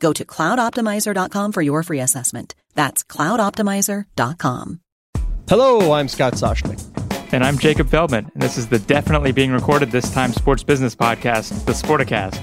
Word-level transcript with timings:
Go 0.00 0.12
to 0.12 0.24
cloudoptimizer.com 0.24 1.52
for 1.52 1.62
your 1.62 1.82
free 1.82 2.00
assessment. 2.00 2.54
That's 2.74 3.02
cloudoptimizer.com. 3.04 4.80
Hello, 5.48 5.92
I'm 5.92 6.08
Scott 6.08 6.34
Soshnick. 6.34 6.82
And 7.32 7.42
I'm 7.42 7.58
Jacob 7.58 7.88
Feldman, 7.88 8.30
and 8.34 8.42
this 8.42 8.56
is 8.56 8.68
the 8.68 8.78
definitely 8.78 9.32
being 9.32 9.50
recorded 9.50 9.90
this 9.90 10.12
time 10.12 10.32
sports 10.32 10.62
business 10.62 10.94
podcast, 10.94 11.64
the 11.64 11.72
Sporticast. 11.72 12.42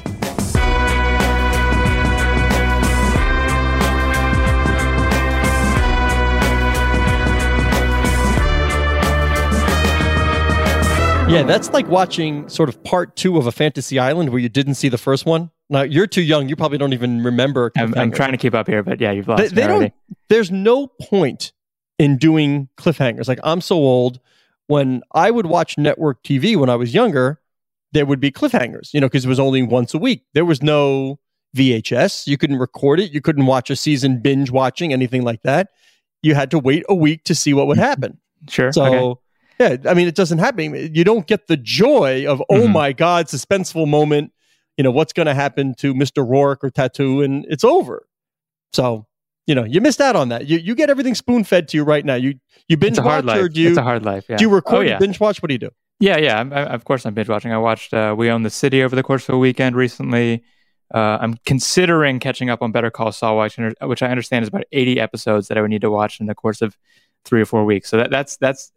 Yeah, 11.30 11.42
that's 11.42 11.72
like 11.72 11.88
watching 11.88 12.48
sort 12.48 12.70
of 12.70 12.84
part 12.84 13.16
two 13.16 13.38
of 13.38 13.48
a 13.48 13.52
fantasy 13.52 13.98
island 13.98 14.30
where 14.30 14.40
you 14.40 14.50
didn't 14.50 14.76
see 14.76 14.90
the 14.90 15.00
first 15.00 15.26
one. 15.26 15.50
Now 15.74 15.82
you're 15.82 16.08
too 16.08 16.22
young; 16.22 16.48
you 16.48 16.56
probably 16.56 16.78
don't 16.78 16.94
even 16.94 17.24
remember. 17.24 17.72
I'm, 17.76 17.94
I'm 17.98 18.12
trying 18.12 18.32
to 18.32 18.38
keep 18.38 18.54
up 18.54 18.68
here, 18.68 18.84
but 18.84 19.02
yeah, 19.02 19.12
you've 19.12 19.28
lost 19.28 19.42
They, 19.42 19.48
they 19.50 19.68
don't. 19.68 19.92
There's 20.30 20.52
no 20.52 20.88
point 20.88 21.52
in 22.00 22.18
doing 22.18 22.70
cliffhangers. 22.78 23.28
Like 23.28 23.40
I'm 23.44 23.60
so 23.60 23.76
old. 23.76 24.20
When 24.68 25.02
I 25.14 25.30
would 25.30 25.46
watch 25.48 25.78
network 25.78 26.24
TV 26.24 26.56
when 26.56 26.70
I 26.70 26.76
was 26.76 26.94
younger, 26.94 27.42
there 27.92 28.06
would 28.06 28.20
be 28.20 28.32
cliffhangers. 28.32 28.94
You 28.94 29.02
know, 29.02 29.08
because 29.08 29.26
it 29.26 29.30
was 29.30 29.40
only 29.40 29.62
once 29.64 29.94
a 29.94 29.98
week. 29.98 30.24
There 30.34 30.46
was 30.46 30.62
no 30.62 31.20
VHS. 31.58 32.28
You 32.28 32.38
couldn't 32.38 32.58
record 32.58 33.00
it. 33.00 33.12
You 33.12 33.22
couldn't 33.22 33.46
watch 33.46 33.70
a 33.70 33.76
season 33.76 34.20
binge 34.20 34.52
watching 34.52 34.94
anything 34.94 35.24
like 35.24 35.42
that. 35.44 35.70
You 36.22 36.36
had 36.36 36.52
to 36.52 36.60
wait 36.60 36.86
a 36.88 36.96
week 36.96 37.24
to 37.26 37.36
see 37.36 37.54
what 37.54 37.68
would 37.68 37.78
happen. 37.78 38.20
Sure. 38.48 38.72
So, 38.72 39.20
okay. 39.60 39.76
yeah, 39.84 39.92
I 39.92 39.94
mean, 39.94 40.08
it 40.08 40.16
doesn't 40.16 40.40
happen. 40.40 40.94
You 40.94 41.04
don't 41.04 41.28
get 41.28 41.48
the 41.48 41.58
joy 41.58 42.26
of, 42.28 42.42
oh 42.50 42.62
Mhm. 42.68 42.72
my 42.72 42.94
God, 42.94 43.28
suspenseful 43.28 43.88
moment. 43.88 44.32
You 44.78 44.84
know, 44.84 44.92
what's 44.92 45.14
going 45.14 45.28
to 45.28 45.34
happen 45.36 45.76
to 45.80 45.94
Mr. 45.94 46.28
Rourke 46.28 46.64
or 46.64 46.70
Tattoo, 46.72 47.22
and 47.22 47.46
it's 47.48 47.64
over. 47.64 48.08
So, 48.72 49.06
you 49.46 49.54
know, 49.56 49.64
you 49.64 49.82
missed 49.82 50.02
out 50.02 50.16
on 50.16 50.30
that. 50.30 50.48
You 50.48 50.58
you 50.58 50.74
get 50.76 50.90
everything 50.90 51.14
spoon 51.16 51.44
fed 51.44 51.68
to 51.70 51.78
you 51.78 51.84
right 51.84 52.04
now. 52.04 52.16
You 52.16 52.36
you 52.68 52.78
binge 52.78 52.94
It's 52.94 53.00
a 53.00 53.04
hard 53.04 53.26
watch 53.26 53.36
life. 53.36 53.44
or 53.46 53.50
do 53.50 53.62
you 53.62 53.70
it's 53.70 53.78
a 53.78 53.84
hard 53.84 54.04
life. 54.04 54.26
Yeah. 54.30 54.38
do 54.38 54.44
you 54.46 54.50
record 54.50 54.76
Oh, 54.78 54.82
yeah. 54.82 54.98
binge 54.98 55.20
watch? 55.20 55.42
What 55.42 55.50
do 55.50 55.54
you 55.54 55.60
do? 55.60 55.70
Yeah, 56.00 56.18
yeah. 56.18 56.40
I'm, 56.40 56.52
I, 56.52 56.64
of 56.66 56.86
course, 56.86 57.06
I'm 57.06 57.14
binge 57.14 57.30
watching. 57.30 57.52
I 57.54 57.58
watched 57.58 57.94
uh, 57.94 58.16
We 58.18 58.30
Own 58.32 58.44
the 58.44 58.50
City 58.50 58.82
over 58.84 58.96
the 58.96 59.04
course 59.04 59.30
of 59.30 59.36
a 59.36 59.38
weekend 59.38 59.76
recently. 59.76 60.44
Uh, 60.94 61.18
I'm 61.22 61.36
considering 61.46 62.20
catching 62.20 62.50
up 62.50 62.62
on 62.62 62.72
Better 62.72 62.90
Call 62.92 63.12
Saul, 63.12 63.38
which, 63.40 63.58
I- 63.60 63.86
which 63.86 64.02
I 64.04 64.08
understand 64.08 64.44
is 64.44 64.50
about 64.50 64.64
80 64.72 65.00
episodes 65.00 65.48
that 65.50 65.58
I 65.58 65.62
would 65.62 65.70
need 65.70 65.82
to 65.82 65.92
watch 65.92 66.20
in 66.20 66.26
the 66.26 66.36
course 66.36 66.62
of 66.62 66.76
three 67.26 67.42
or 67.42 67.46
four 67.46 67.64
weeks. 67.66 67.90
So 67.90 67.98
that, 67.98 68.10
that's 68.12 68.38
that's 68.38 68.72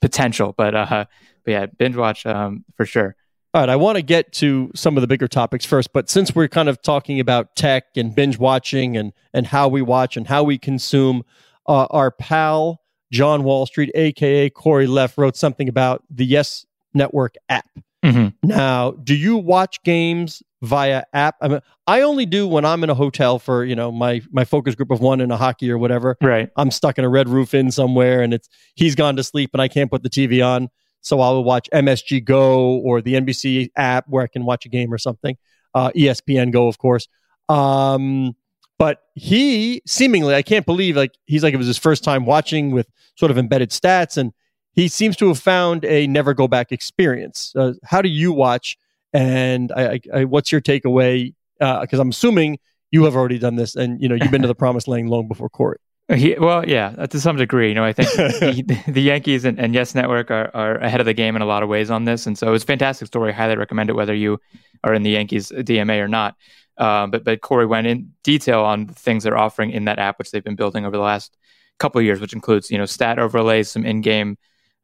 potential, 0.00 0.54
but 0.56 0.74
uh, 0.74 1.04
but 1.44 1.50
yeah, 1.50 1.66
binge 1.66 1.96
watch 1.96 2.26
um, 2.26 2.64
for 2.76 2.84
sure. 2.84 3.16
All 3.56 3.62
right, 3.62 3.70
I 3.70 3.76
want 3.76 3.96
to 3.96 4.02
get 4.02 4.34
to 4.34 4.70
some 4.74 4.98
of 4.98 5.00
the 5.00 5.06
bigger 5.06 5.26
topics 5.26 5.64
first, 5.64 5.94
but 5.94 6.10
since 6.10 6.34
we're 6.34 6.46
kind 6.46 6.68
of 6.68 6.82
talking 6.82 7.20
about 7.20 7.56
tech 7.56 7.84
and 7.96 8.14
binge 8.14 8.38
watching 8.38 8.98
and 8.98 9.14
and 9.32 9.46
how 9.46 9.66
we 9.66 9.80
watch 9.80 10.18
and 10.18 10.26
how 10.26 10.42
we 10.42 10.58
consume, 10.58 11.22
uh, 11.66 11.86
our 11.88 12.10
pal 12.10 12.82
John 13.10 13.44
Wall 13.44 13.64
Street, 13.64 13.90
aka 13.94 14.50
Corey 14.50 14.86
Leff, 14.86 15.16
wrote 15.16 15.38
something 15.38 15.70
about 15.70 16.04
the 16.10 16.26
Yes 16.26 16.66
Network 16.92 17.36
app. 17.48 17.64
Mhm. 18.04 18.34
Now, 18.42 18.90
do 18.90 19.14
you 19.14 19.38
watch 19.38 19.82
games 19.84 20.42
via 20.60 21.04
app? 21.14 21.36
I 21.40 21.48
mean, 21.48 21.60
I 21.86 22.02
only 22.02 22.26
do 22.26 22.46
when 22.46 22.66
I'm 22.66 22.84
in 22.84 22.90
a 22.90 22.94
hotel 22.94 23.38
for 23.38 23.64
you 23.64 23.74
know 23.74 23.90
my 23.90 24.20
my 24.30 24.44
focus 24.44 24.74
group 24.74 24.90
of 24.90 25.00
one 25.00 25.22
in 25.22 25.30
a 25.30 25.36
hockey 25.38 25.70
or 25.70 25.78
whatever. 25.78 26.18
Right. 26.20 26.50
I'm 26.58 26.70
stuck 26.70 26.98
in 26.98 27.06
a 27.06 27.08
Red 27.08 27.26
Roof 27.30 27.54
Inn 27.54 27.70
somewhere 27.70 28.20
and 28.20 28.34
it's 28.34 28.50
he's 28.74 28.94
gone 28.94 29.16
to 29.16 29.24
sleep 29.24 29.48
and 29.54 29.62
I 29.62 29.68
can't 29.68 29.90
put 29.90 30.02
the 30.02 30.10
TV 30.10 30.46
on. 30.46 30.68
So 31.06 31.20
I 31.20 31.30
will 31.30 31.44
watch 31.44 31.68
MSG 31.72 32.24
Go 32.24 32.78
or 32.78 33.00
the 33.00 33.14
NBC 33.14 33.70
app 33.76 34.06
where 34.08 34.24
I 34.24 34.26
can 34.26 34.44
watch 34.44 34.66
a 34.66 34.68
game 34.68 34.92
or 34.92 34.98
something. 34.98 35.36
Uh, 35.72 35.92
ESPN 35.92 36.50
Go, 36.50 36.66
of 36.66 36.78
course. 36.78 37.06
Um, 37.48 38.34
but 38.76 39.02
he 39.14 39.82
seemingly, 39.86 40.34
I 40.34 40.42
can't 40.42 40.66
believe, 40.66 40.96
like 40.96 41.12
he's 41.26 41.44
like 41.44 41.54
it 41.54 41.58
was 41.58 41.68
his 41.68 41.78
first 41.78 42.02
time 42.02 42.26
watching 42.26 42.72
with 42.72 42.88
sort 43.14 43.30
of 43.30 43.38
embedded 43.38 43.70
stats, 43.70 44.16
and 44.16 44.32
he 44.72 44.88
seems 44.88 45.16
to 45.18 45.28
have 45.28 45.38
found 45.38 45.84
a 45.84 46.08
never 46.08 46.34
go 46.34 46.48
back 46.48 46.72
experience. 46.72 47.52
Uh, 47.54 47.74
how 47.84 48.02
do 48.02 48.08
you 48.08 48.32
watch? 48.32 48.76
And 49.12 49.70
I, 49.76 49.86
I, 49.86 50.00
I, 50.12 50.24
what's 50.24 50.50
your 50.50 50.60
takeaway? 50.60 51.34
Because 51.60 52.00
I'm 52.00 52.08
assuming 52.08 52.58
you 52.90 53.04
have 53.04 53.14
already 53.14 53.38
done 53.38 53.54
this, 53.54 53.76
and 53.76 54.02
you 54.02 54.08
know 54.08 54.16
you've 54.16 54.32
been 54.32 54.42
to 54.42 54.48
the 54.48 54.54
promised 54.64 54.88
land 54.88 55.08
long 55.08 55.28
before 55.28 55.48
Corey. 55.48 55.78
He, 56.14 56.36
well, 56.38 56.66
yeah, 56.68 56.94
uh, 56.98 57.06
to 57.08 57.20
some 57.20 57.36
degree. 57.36 57.68
You 57.68 57.74
know, 57.74 57.84
I 57.84 57.92
think 57.92 58.10
the, 58.10 58.82
the 58.92 59.02
Yankees 59.02 59.44
and, 59.44 59.58
and 59.58 59.74
Yes 59.74 59.94
Network 59.94 60.30
are, 60.30 60.50
are 60.54 60.76
ahead 60.76 61.00
of 61.00 61.06
the 61.06 61.14
game 61.14 61.34
in 61.34 61.42
a 61.42 61.46
lot 61.46 61.62
of 61.62 61.68
ways 61.68 61.90
on 61.90 62.04
this, 62.04 62.26
and 62.26 62.38
so 62.38 62.52
it's 62.54 62.64
a 62.64 62.66
fantastic 62.66 63.08
story. 63.08 63.32
Highly 63.32 63.56
recommend 63.56 63.90
it, 63.90 63.94
whether 63.94 64.14
you 64.14 64.40
are 64.84 64.94
in 64.94 65.02
the 65.02 65.10
Yankees 65.10 65.50
DMA 65.50 66.00
or 66.00 66.08
not. 66.08 66.36
Um, 66.78 67.10
but 67.10 67.24
but 67.24 67.40
Corey 67.40 67.66
went 67.66 67.86
in 67.86 68.12
detail 68.22 68.60
on 68.60 68.86
the 68.86 68.94
things 68.94 69.24
they're 69.24 69.36
offering 69.36 69.70
in 69.70 69.86
that 69.86 69.98
app, 69.98 70.18
which 70.18 70.30
they've 70.30 70.44
been 70.44 70.56
building 70.56 70.84
over 70.84 70.96
the 70.96 71.02
last 71.02 71.36
couple 71.78 71.98
of 71.98 72.04
years, 72.04 72.20
which 72.20 72.32
includes 72.32 72.70
you 72.70 72.78
know 72.78 72.86
stat 72.86 73.18
overlays, 73.18 73.70
some 73.70 73.84
in-game 73.84 74.38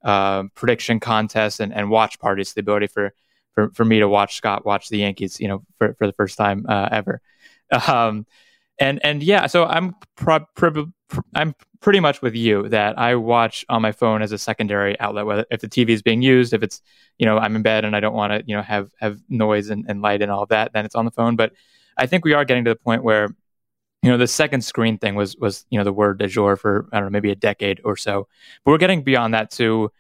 uh, 0.05 0.45
prediction 0.57 0.99
contests, 0.99 1.61
and, 1.61 1.73
and 1.73 1.89
watch 1.89 2.19
parties. 2.19 2.53
The 2.53 2.61
ability 2.61 2.89
for, 2.89 3.15
for 3.53 3.71
for 3.75 3.85
me 3.85 4.01
to 4.01 4.09
watch 4.09 4.37
Scott 4.37 4.67
watch 4.67 4.89
the 4.89 4.99
Yankees, 4.99 5.39
you 5.39 5.47
know, 5.47 5.63
for 5.79 5.95
for 5.95 6.07
the 6.09 6.15
first 6.15 6.37
time 6.37 6.67
uh, 6.69 6.89
ever. 6.91 7.21
Um, 7.89 8.27
and 8.79 9.01
and 9.05 9.23
yeah, 9.23 9.47
so 9.47 9.65
I'm 9.65 9.95
pro- 10.17 10.47
prob- 10.57 10.93
pr- 11.13 11.21
I'm 11.35 11.55
pretty 11.81 12.01
much 12.01 12.23
with 12.23 12.35
you 12.35 12.69
that 12.71 12.99
I 12.99 13.15
watch 13.15 13.65
on 13.69 13.83
my 13.83 13.93
phone 13.93 14.23
as 14.23 14.33
a 14.33 14.39
secondary 14.39 14.99
outlet. 14.99 15.27
Whether 15.27 15.47
if 15.51 15.61
the 15.61 15.69
TV 15.69 15.91
is 15.91 16.03
being 16.03 16.23
used, 16.23 16.53
if 16.53 16.63
it's 16.63 16.81
you 17.19 17.27
know 17.27 17.39
I'm 17.39 17.55
in 17.55 17.63
bed 17.63 17.85
and 17.85 17.95
I 17.95 18.01
don't 18.01 18.15
want 18.15 18.33
to 18.33 18.43
you 18.47 18.57
know 18.57 18.63
have 18.63 18.91
have 18.99 19.21
noise 19.29 19.71
and, 19.71 19.85
and 19.89 20.03
light 20.03 20.23
and 20.23 20.31
all 20.31 20.47
that, 20.47 20.73
then 20.73 20.85
it's 20.85 20.95
on 20.95 21.05
the 21.05 21.11
phone. 21.11 21.37
But 21.37 21.53
I 21.97 22.07
think 22.07 22.25
we 22.25 22.33
are 22.33 22.45
getting 22.45 22.65
to 22.65 22.71
the 22.71 22.77
point 22.77 23.05
where 23.05 23.35
you 24.03 24.11
know 24.11 24.17
the 24.17 24.27
second 24.27 24.63
screen 24.63 24.99
thing 24.99 25.15
was 25.15 25.37
was 25.37 25.67
you 25.71 25.79
know 25.79 25.85
the 25.85 25.93
word 25.93 26.19
du 26.19 26.27
jour 26.27 26.57
for 26.57 26.89
I 26.93 26.97
don't 26.97 27.07
know 27.07 27.11
maybe 27.11 27.31
a 27.31 27.37
decade 27.37 27.81
or 27.85 27.97
so. 27.97 28.27
But 28.65 28.73
we're 28.73 28.79
getting 28.79 29.03
beyond 29.03 29.35
that 29.35 29.51
too. 29.51 29.93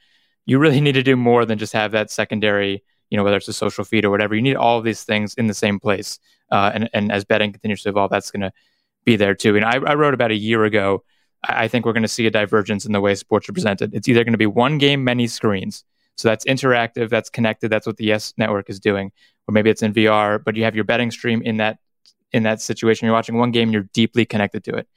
You 0.46 0.58
really 0.58 0.80
need 0.80 0.92
to 0.92 1.02
do 1.02 1.16
more 1.16 1.44
than 1.44 1.58
just 1.58 1.74
have 1.74 1.92
that 1.92 2.10
secondary. 2.10 2.82
You 3.10 3.18
know 3.18 3.24
whether 3.24 3.36
it's 3.36 3.48
a 3.48 3.52
social 3.52 3.84
feed 3.84 4.04
or 4.04 4.10
whatever. 4.10 4.34
You 4.34 4.42
need 4.42 4.56
all 4.56 4.78
of 4.78 4.84
these 4.84 5.04
things 5.04 5.34
in 5.34 5.46
the 5.46 5.54
same 5.54 5.78
place. 5.78 6.18
Uh, 6.50 6.70
and 6.74 6.90
and 6.94 7.12
as 7.12 7.24
betting 7.24 7.52
continues 7.52 7.82
to 7.82 7.90
evolve, 7.90 8.10
that's 8.10 8.30
going 8.30 8.42
to 8.42 8.52
be 9.04 9.16
there 9.16 9.34
too. 9.34 9.56
And 9.56 9.64
I, 9.64 9.76
I 9.76 9.94
wrote 9.94 10.14
about 10.14 10.30
a 10.30 10.36
year 10.36 10.64
ago. 10.64 11.04
I 11.44 11.64
I 11.64 11.68
think 11.68 11.84
we're 11.84 11.92
going 11.92 12.02
to 12.02 12.08
see 12.08 12.26
a 12.26 12.30
divergence 12.30 12.86
in 12.86 12.92
the 12.92 13.00
way 13.00 13.14
sports 13.14 13.48
are 13.48 13.52
presented. 13.52 13.94
It's 13.94 14.08
either 14.08 14.24
going 14.24 14.32
to 14.32 14.38
be 14.38 14.46
one 14.46 14.78
game, 14.78 15.02
many 15.04 15.26
screens. 15.26 15.84
So 16.16 16.28
that's 16.28 16.44
interactive, 16.44 17.08
that's 17.08 17.30
connected. 17.30 17.70
That's 17.70 17.86
what 17.86 17.96
the 17.96 18.04
Yes 18.04 18.34
Network 18.36 18.68
is 18.70 18.78
doing. 18.78 19.12
Or 19.48 19.52
maybe 19.52 19.70
it's 19.70 19.82
in 19.82 19.92
VR, 19.92 20.42
but 20.42 20.56
you 20.56 20.64
have 20.64 20.74
your 20.74 20.84
betting 20.84 21.10
stream 21.10 21.42
in 21.42 21.56
that 21.56 21.78
in 22.32 22.44
that 22.44 22.60
situation. 22.60 23.06
You're 23.06 23.14
watching 23.14 23.36
one 23.36 23.50
game, 23.50 23.70
you're 23.70 23.88
deeply 23.92 24.24
connected 24.24 24.64
to 24.64 24.74
it. 24.74 24.88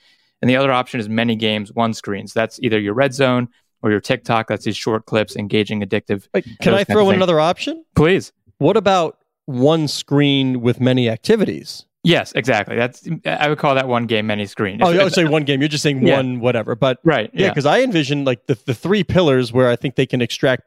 And 0.42 0.50
the 0.50 0.56
other 0.56 0.72
option 0.72 1.00
is 1.00 1.10
many 1.10 1.36
games, 1.36 1.74
one 1.74 1.94
screen. 1.94 2.28
So 2.28 2.40
that's 2.40 2.60
either 2.62 2.80
your 2.80 2.94
red 2.94 3.14
zone 3.14 3.48
or 3.82 3.92
your 3.92 4.02
TikTok. 4.02 4.48
That's 4.48 4.66
these 4.66 4.78
short 4.78 5.06
clips, 5.06 5.36
engaging, 5.36 5.82
addictive. 5.82 6.28
Wait, 6.34 6.46
can 6.62 6.74
I 6.74 6.84
throw 6.84 7.10
in 7.10 7.16
another 7.16 7.40
option? 7.40 7.84
Please. 7.96 8.32
What 8.58 8.78
about 8.78 9.20
one 9.46 9.88
screen 9.88 10.62
with 10.62 10.80
many 10.80 11.10
activities? 11.10 11.86
Yes, 12.06 12.32
exactly. 12.34 12.76
That's 12.76 13.08
I 13.26 13.50
would 13.50 13.58
call 13.58 13.76
that 13.76 13.88
one 13.88 14.06
game, 14.06 14.28
many 14.28 14.46
screen. 14.46 14.82
Oh, 14.82 14.92
I 14.92 15.04
would 15.04 15.14
say 15.14 15.26
one 15.26 15.44
game. 15.44 15.60
You're 15.62 15.68
just 15.70 15.84
saying 15.84 16.06
Yeah. 16.06 16.18
one, 16.18 16.40
whatever. 16.40 16.76
But 16.76 17.00
right. 17.04 17.30
yeah, 17.34 17.50
because 17.50 17.66
I 17.66 17.82
envision 17.82 18.24
like 18.26 18.46
the, 18.46 18.58
the 18.66 18.74
three 18.74 19.04
pillars 19.04 19.52
where 19.52 19.70
I 19.70 19.76
think 19.76 19.96
they 19.96 20.06
can 20.06 20.22
extract 20.22 20.64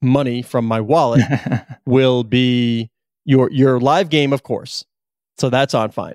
money 0.00 0.42
from 0.42 0.64
my 0.64 0.80
wallet 0.80 1.22
will 1.86 2.22
be 2.24 2.90
your 3.24 3.50
your 3.50 3.80
live 3.80 4.08
game, 4.10 4.32
of 4.32 4.42
course. 4.42 4.84
So 5.38 5.50
that's 5.50 5.74
on 5.74 5.90
fine. 5.90 6.14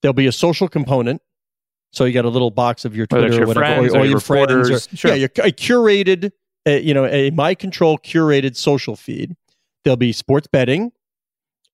There'll 0.00 0.14
be 0.14 0.26
a 0.26 0.32
social 0.32 0.68
component. 0.68 1.20
So 1.92 2.04
you 2.04 2.12
got 2.14 2.24
a 2.24 2.30
little 2.30 2.50
box 2.50 2.84
of 2.84 2.96
your 2.96 3.06
Twitter 3.06 3.26
it's 3.26 3.36
or 3.36 3.40
your 3.40 3.46
whatever, 3.48 3.66
friends 3.66 3.94
or, 3.94 3.98
or 3.98 4.00
your 4.04 4.10
your 4.12 4.20
friends, 4.20 4.70
or, 4.70 4.96
sure. 4.96 5.10
yeah, 5.10 5.16
your 5.16 5.28
a 5.38 5.52
curated, 5.52 6.32
uh, 6.66 6.70
you 6.70 6.94
know, 6.94 7.06
a 7.06 7.30
my 7.30 7.54
control 7.54 7.98
curated 7.98 8.56
social 8.56 8.96
feed. 8.96 9.36
There'll 9.84 9.96
be 9.96 10.12
sports 10.12 10.46
betting, 10.46 10.92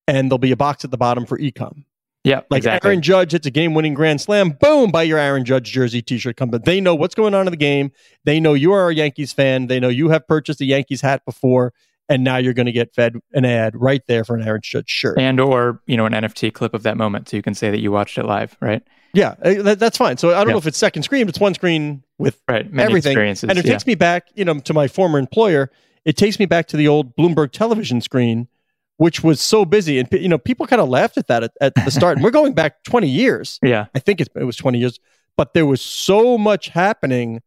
and 0.08 0.30
there'll 0.30 0.38
be 0.38 0.50
a 0.50 0.56
box 0.56 0.84
at 0.84 0.90
the 0.90 0.96
bottom 0.96 1.24
for 1.26 1.38
ecom. 1.38 1.84
Yeah, 2.24 2.40
Like 2.50 2.58
exactly. 2.58 2.88
Aaron 2.88 3.00
Judge 3.02 3.32
hits 3.32 3.46
a 3.46 3.50
game-winning 3.50 3.94
grand 3.94 4.20
slam, 4.20 4.50
boom! 4.60 4.90
Buy 4.90 5.04
your 5.04 5.18
Aaron 5.18 5.44
Judge 5.44 5.70
jersey, 5.72 6.02
T-shirt 6.02 6.36
company. 6.36 6.62
They 6.64 6.80
know 6.80 6.94
what's 6.94 7.14
going 7.14 7.34
on 7.34 7.46
in 7.46 7.50
the 7.52 7.56
game. 7.56 7.90
They 8.24 8.40
know 8.40 8.54
you 8.54 8.72
are 8.72 8.90
a 8.90 8.94
Yankees 8.94 9.32
fan. 9.32 9.68
They 9.68 9.80
know 9.80 9.88
you 9.88 10.08
have 10.10 10.26
purchased 10.26 10.60
a 10.60 10.64
Yankees 10.64 11.00
hat 11.00 11.24
before, 11.24 11.72
and 12.08 12.24
now 12.24 12.36
you're 12.36 12.52
going 12.54 12.66
to 12.66 12.72
get 12.72 12.92
fed 12.94 13.16
an 13.32 13.44
ad 13.44 13.74
right 13.80 14.02
there 14.08 14.24
for 14.24 14.36
an 14.36 14.42
Aaron 14.46 14.60
Judge 14.62 14.90
shirt. 14.90 15.18
and 15.18 15.38
or 15.40 15.80
you 15.86 15.96
know 15.96 16.06
an 16.06 16.12
NFT 16.12 16.52
clip 16.52 16.74
of 16.74 16.82
that 16.82 16.96
moment, 16.96 17.28
so 17.28 17.36
you 17.36 17.42
can 17.42 17.54
say 17.54 17.70
that 17.70 17.80
you 17.80 17.92
watched 17.92 18.18
it 18.18 18.24
live, 18.24 18.56
right? 18.60 18.82
yeah, 19.14 19.34
uh, 19.42 19.62
that, 19.62 19.78
that's 19.78 19.96
fine. 19.96 20.18
So 20.18 20.30
I 20.30 20.32
don't 20.34 20.48
Yeah. 20.48 20.52
know 20.52 20.58
if 20.58 20.66
it's 20.66 20.76
second 20.76 21.02
screen, 21.04 21.24
but 21.24 21.30
it's 21.30 21.40
one 21.40 21.54
screen 21.54 22.02
with 22.18 22.38
Right. 22.46 22.70
Many 22.70 22.84
everything. 22.90 23.12
experiences. 23.12 23.48
And 23.48 23.58
it 23.58 23.64
yeah. 23.64 23.72
takes 23.72 23.86
me 23.86 23.94
back, 23.94 24.26
you 24.34 24.44
know, 24.44 24.58
to 24.60 24.74
my 24.74 24.86
former 24.86 25.18
employer. 25.18 25.70
It 26.04 26.18
takes 26.18 26.38
me 26.38 26.44
back 26.44 26.66
to 26.68 26.76
the 26.76 26.88
old 26.88 27.16
Bloomberg 27.16 27.52
television 27.52 28.02
screen, 28.02 28.48
which 28.98 29.22
was 29.22 29.40
so 29.40 29.64
busy, 29.64 29.98
and 29.98 30.08
you 30.12 30.28
know, 30.28 30.38
people 30.38 30.66
kind 30.66 30.82
of 30.82 30.88
laughed 30.88 31.16
at 31.16 31.28
that 31.28 31.44
at, 31.44 31.52
at 31.60 31.74
the 31.76 31.90
start. 31.90 32.16
and 32.16 32.24
we're 32.24 32.32
going 32.32 32.52
back 32.52 32.82
20 32.84 33.08
years. 33.08 33.58
yeah. 33.62 33.86
I 33.94 34.00
think 34.00 34.20
it's, 34.20 34.28
it 34.34 34.44
was 34.44 34.56
20 34.56 34.78
years, 34.78 35.00
but 35.36 35.54
there 35.54 35.66
was 35.66 35.80
so 35.80 36.36
much 36.36 36.68
happening 36.68 37.40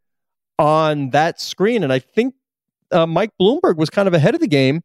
on 0.58 1.12
that 1.12 1.40
screen, 1.40 1.84
and 1.84 1.94
I 1.94 2.00
think 2.00 2.36
uh, 2.92 3.06
Mike 3.06 3.32
Bloomberg 3.40 3.78
was 3.78 3.90
kind 3.90 4.08
of 4.08 4.14
ahead 4.14 4.34
of 4.34 4.42
the 4.42 4.48
game 4.48 4.82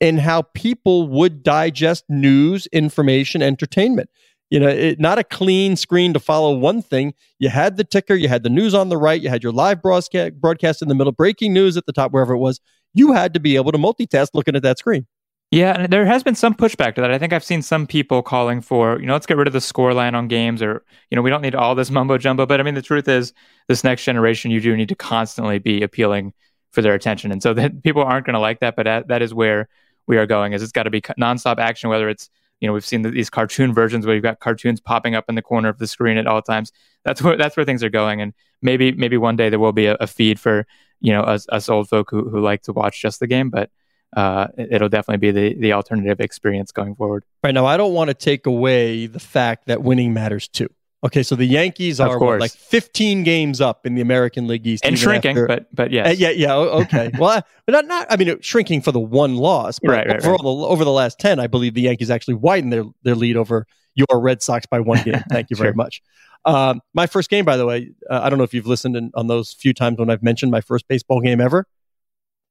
in 0.00 0.18
how 0.18 0.42
people 0.54 1.08
would 1.08 1.42
digest 1.42 2.04
news, 2.08 2.66
information, 2.68 3.42
entertainment. 3.42 4.08
You 4.50 4.60
know, 4.60 4.68
it, 4.68 5.00
not 5.00 5.18
a 5.18 5.24
clean 5.24 5.74
screen 5.74 6.12
to 6.12 6.20
follow 6.20 6.56
one 6.56 6.80
thing. 6.80 7.14
You 7.40 7.48
had 7.48 7.76
the 7.76 7.82
ticker, 7.82 8.14
you 8.14 8.28
had 8.28 8.44
the 8.44 8.50
news 8.50 8.72
on 8.72 8.88
the 8.88 8.96
right, 8.96 9.20
you 9.20 9.28
had 9.28 9.42
your 9.42 9.52
live 9.52 9.82
broadcast, 9.82 10.40
broadcast 10.40 10.80
in 10.80 10.88
the 10.88 10.94
middle, 10.94 11.12
breaking 11.12 11.52
news 11.52 11.76
at 11.76 11.86
the 11.86 11.92
top, 11.92 12.12
wherever 12.12 12.34
it 12.34 12.38
was. 12.38 12.60
You 12.92 13.12
had 13.12 13.34
to 13.34 13.40
be 13.40 13.56
able 13.56 13.72
to 13.72 13.78
multitask 13.78 14.28
looking 14.32 14.54
at 14.54 14.62
that 14.62 14.78
screen. 14.78 15.08
Yeah, 15.54 15.82
and 15.82 15.92
there 15.92 16.04
has 16.04 16.24
been 16.24 16.34
some 16.34 16.52
pushback 16.52 16.96
to 16.96 17.00
that. 17.00 17.12
I 17.12 17.18
think 17.18 17.32
I've 17.32 17.44
seen 17.44 17.62
some 17.62 17.86
people 17.86 18.24
calling 18.24 18.60
for, 18.60 18.98
you 18.98 19.06
know, 19.06 19.12
let's 19.12 19.24
get 19.24 19.36
rid 19.36 19.46
of 19.46 19.52
the 19.52 19.60
score 19.60 19.94
line 19.94 20.16
on 20.16 20.26
games 20.26 20.60
or, 20.60 20.84
you 21.10 21.16
know, 21.16 21.22
we 21.22 21.30
don't 21.30 21.42
need 21.42 21.54
all 21.54 21.76
this 21.76 21.92
mumbo 21.92 22.18
jumbo. 22.18 22.44
But 22.44 22.58
I 22.58 22.64
mean, 22.64 22.74
the 22.74 22.82
truth 22.82 23.06
is, 23.06 23.32
this 23.68 23.84
next 23.84 24.02
generation, 24.02 24.50
you 24.50 24.60
do 24.60 24.76
need 24.76 24.88
to 24.88 24.96
constantly 24.96 25.60
be 25.60 25.84
appealing 25.84 26.32
for 26.72 26.82
their 26.82 26.92
attention. 26.92 27.30
And 27.30 27.40
so 27.40 27.54
that 27.54 27.82
people 27.84 28.02
aren't 28.02 28.26
going 28.26 28.34
to 28.34 28.40
like 28.40 28.58
that. 28.60 28.74
But 28.74 28.82
that, 28.86 29.06
that 29.06 29.22
is 29.22 29.32
where 29.32 29.68
we 30.08 30.18
are 30.18 30.26
going 30.26 30.54
is 30.54 30.62
it's 30.62 30.72
got 30.72 30.82
to 30.82 30.90
be 30.90 31.00
nonstop 31.00 31.58
action, 31.58 31.88
whether 31.88 32.08
it's, 32.08 32.30
you 32.58 32.66
know, 32.66 32.72
we've 32.72 32.84
seen 32.84 33.02
the, 33.02 33.10
these 33.10 33.30
cartoon 33.30 33.72
versions 33.72 34.06
where 34.06 34.16
you've 34.16 34.24
got 34.24 34.40
cartoons 34.40 34.80
popping 34.80 35.14
up 35.14 35.26
in 35.28 35.36
the 35.36 35.42
corner 35.42 35.68
of 35.68 35.78
the 35.78 35.86
screen 35.86 36.16
at 36.18 36.26
all 36.26 36.42
times. 36.42 36.72
That's 37.04 37.22
where, 37.22 37.36
that's 37.36 37.56
where 37.56 37.64
things 37.64 37.84
are 37.84 37.90
going. 37.90 38.20
And 38.20 38.34
maybe, 38.60 38.90
maybe 38.90 39.18
one 39.18 39.36
day 39.36 39.50
there 39.50 39.60
will 39.60 39.72
be 39.72 39.86
a, 39.86 39.94
a 40.00 40.08
feed 40.08 40.40
for, 40.40 40.66
you 41.00 41.12
know, 41.12 41.20
us, 41.20 41.46
us 41.50 41.68
old 41.68 41.88
folk 41.88 42.10
who, 42.10 42.28
who 42.28 42.40
like 42.40 42.62
to 42.62 42.72
watch 42.72 43.00
just 43.00 43.20
the 43.20 43.28
game. 43.28 43.50
But 43.50 43.70
uh, 44.16 44.48
it- 44.56 44.68
it'll 44.72 44.88
definitely 44.88 45.18
be 45.18 45.30
the 45.30 45.54
the 45.54 45.72
alternative 45.72 46.20
experience 46.20 46.72
going 46.72 46.94
forward. 46.94 47.24
Right 47.42 47.54
now, 47.54 47.66
I 47.66 47.76
don't 47.76 47.92
want 47.94 48.08
to 48.08 48.14
take 48.14 48.46
away 48.46 49.06
the 49.06 49.20
fact 49.20 49.66
that 49.66 49.82
winning 49.82 50.12
matters 50.14 50.48
too. 50.48 50.68
Okay, 51.04 51.22
so 51.22 51.36
the 51.36 51.44
Yankees 51.44 52.00
are 52.00 52.18
what, 52.18 52.40
like 52.40 52.50
15 52.50 53.24
games 53.24 53.60
up 53.60 53.84
in 53.84 53.94
the 53.94 54.00
American 54.00 54.46
League 54.46 54.66
East, 54.66 54.86
And 54.86 54.98
shrinking, 54.98 55.32
after- 55.32 55.46
but 55.46 55.66
but 55.74 55.90
yes, 55.90 56.06
Uh, 56.08 56.14
yeah, 56.16 56.30
yeah, 56.30 56.54
okay. 56.54 57.10
well, 57.18 57.28
I- 57.30 57.42
but 57.66 57.72
not, 57.72 57.86
not. 57.86 58.06
I 58.08 58.16
mean, 58.16 58.40
shrinking 58.40 58.80
for 58.80 58.90
the 58.90 59.00
one 59.00 59.36
loss, 59.36 59.78
but 59.78 59.90
Right, 59.90 60.06
right, 60.06 60.22
right. 60.24 60.38
the- 60.40 60.46
over 60.46 60.82
the 60.82 60.90
last 60.92 61.18
10, 61.18 61.38
I 61.40 61.46
believe 61.46 61.74
the 61.74 61.82
Yankees 61.82 62.10
actually 62.10 62.34
widened 62.34 62.72
their 62.72 62.84
their 63.02 63.14
lead 63.16 63.36
over 63.36 63.66
your 63.94 64.06
Red 64.18 64.42
Sox 64.42 64.64
by 64.66 64.80
one 64.80 65.02
game. 65.02 65.22
Thank 65.30 65.50
you 65.50 65.56
very 65.56 65.74
much. 65.74 66.00
Um, 66.46 66.80
my 66.94 67.06
first 67.06 67.28
game, 67.30 67.44
by 67.44 67.56
the 67.58 67.66
way, 67.66 67.90
uh, 68.10 68.20
I 68.22 68.28
don't 68.30 68.38
know 68.38 68.44
if 68.44 68.52
you've 68.54 68.66
listened 68.66 68.96
in, 68.96 69.10
on 69.14 69.26
those 69.28 69.52
few 69.52 69.72
times 69.74 69.98
when 69.98 70.08
I've 70.10 70.22
mentioned 70.22 70.50
my 70.52 70.60
first 70.62 70.88
baseball 70.88 71.20
game 71.20 71.40
ever. 71.40 71.66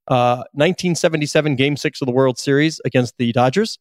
Uh, 0.06 0.44
1977 0.52 1.56
Game 1.56 1.76
Six 1.76 2.00
of 2.02 2.06
the 2.06 2.12
World 2.12 2.38
Series 2.38 2.80
against 2.84 3.16
the 3.18 3.32
Dodgers. 3.32 3.78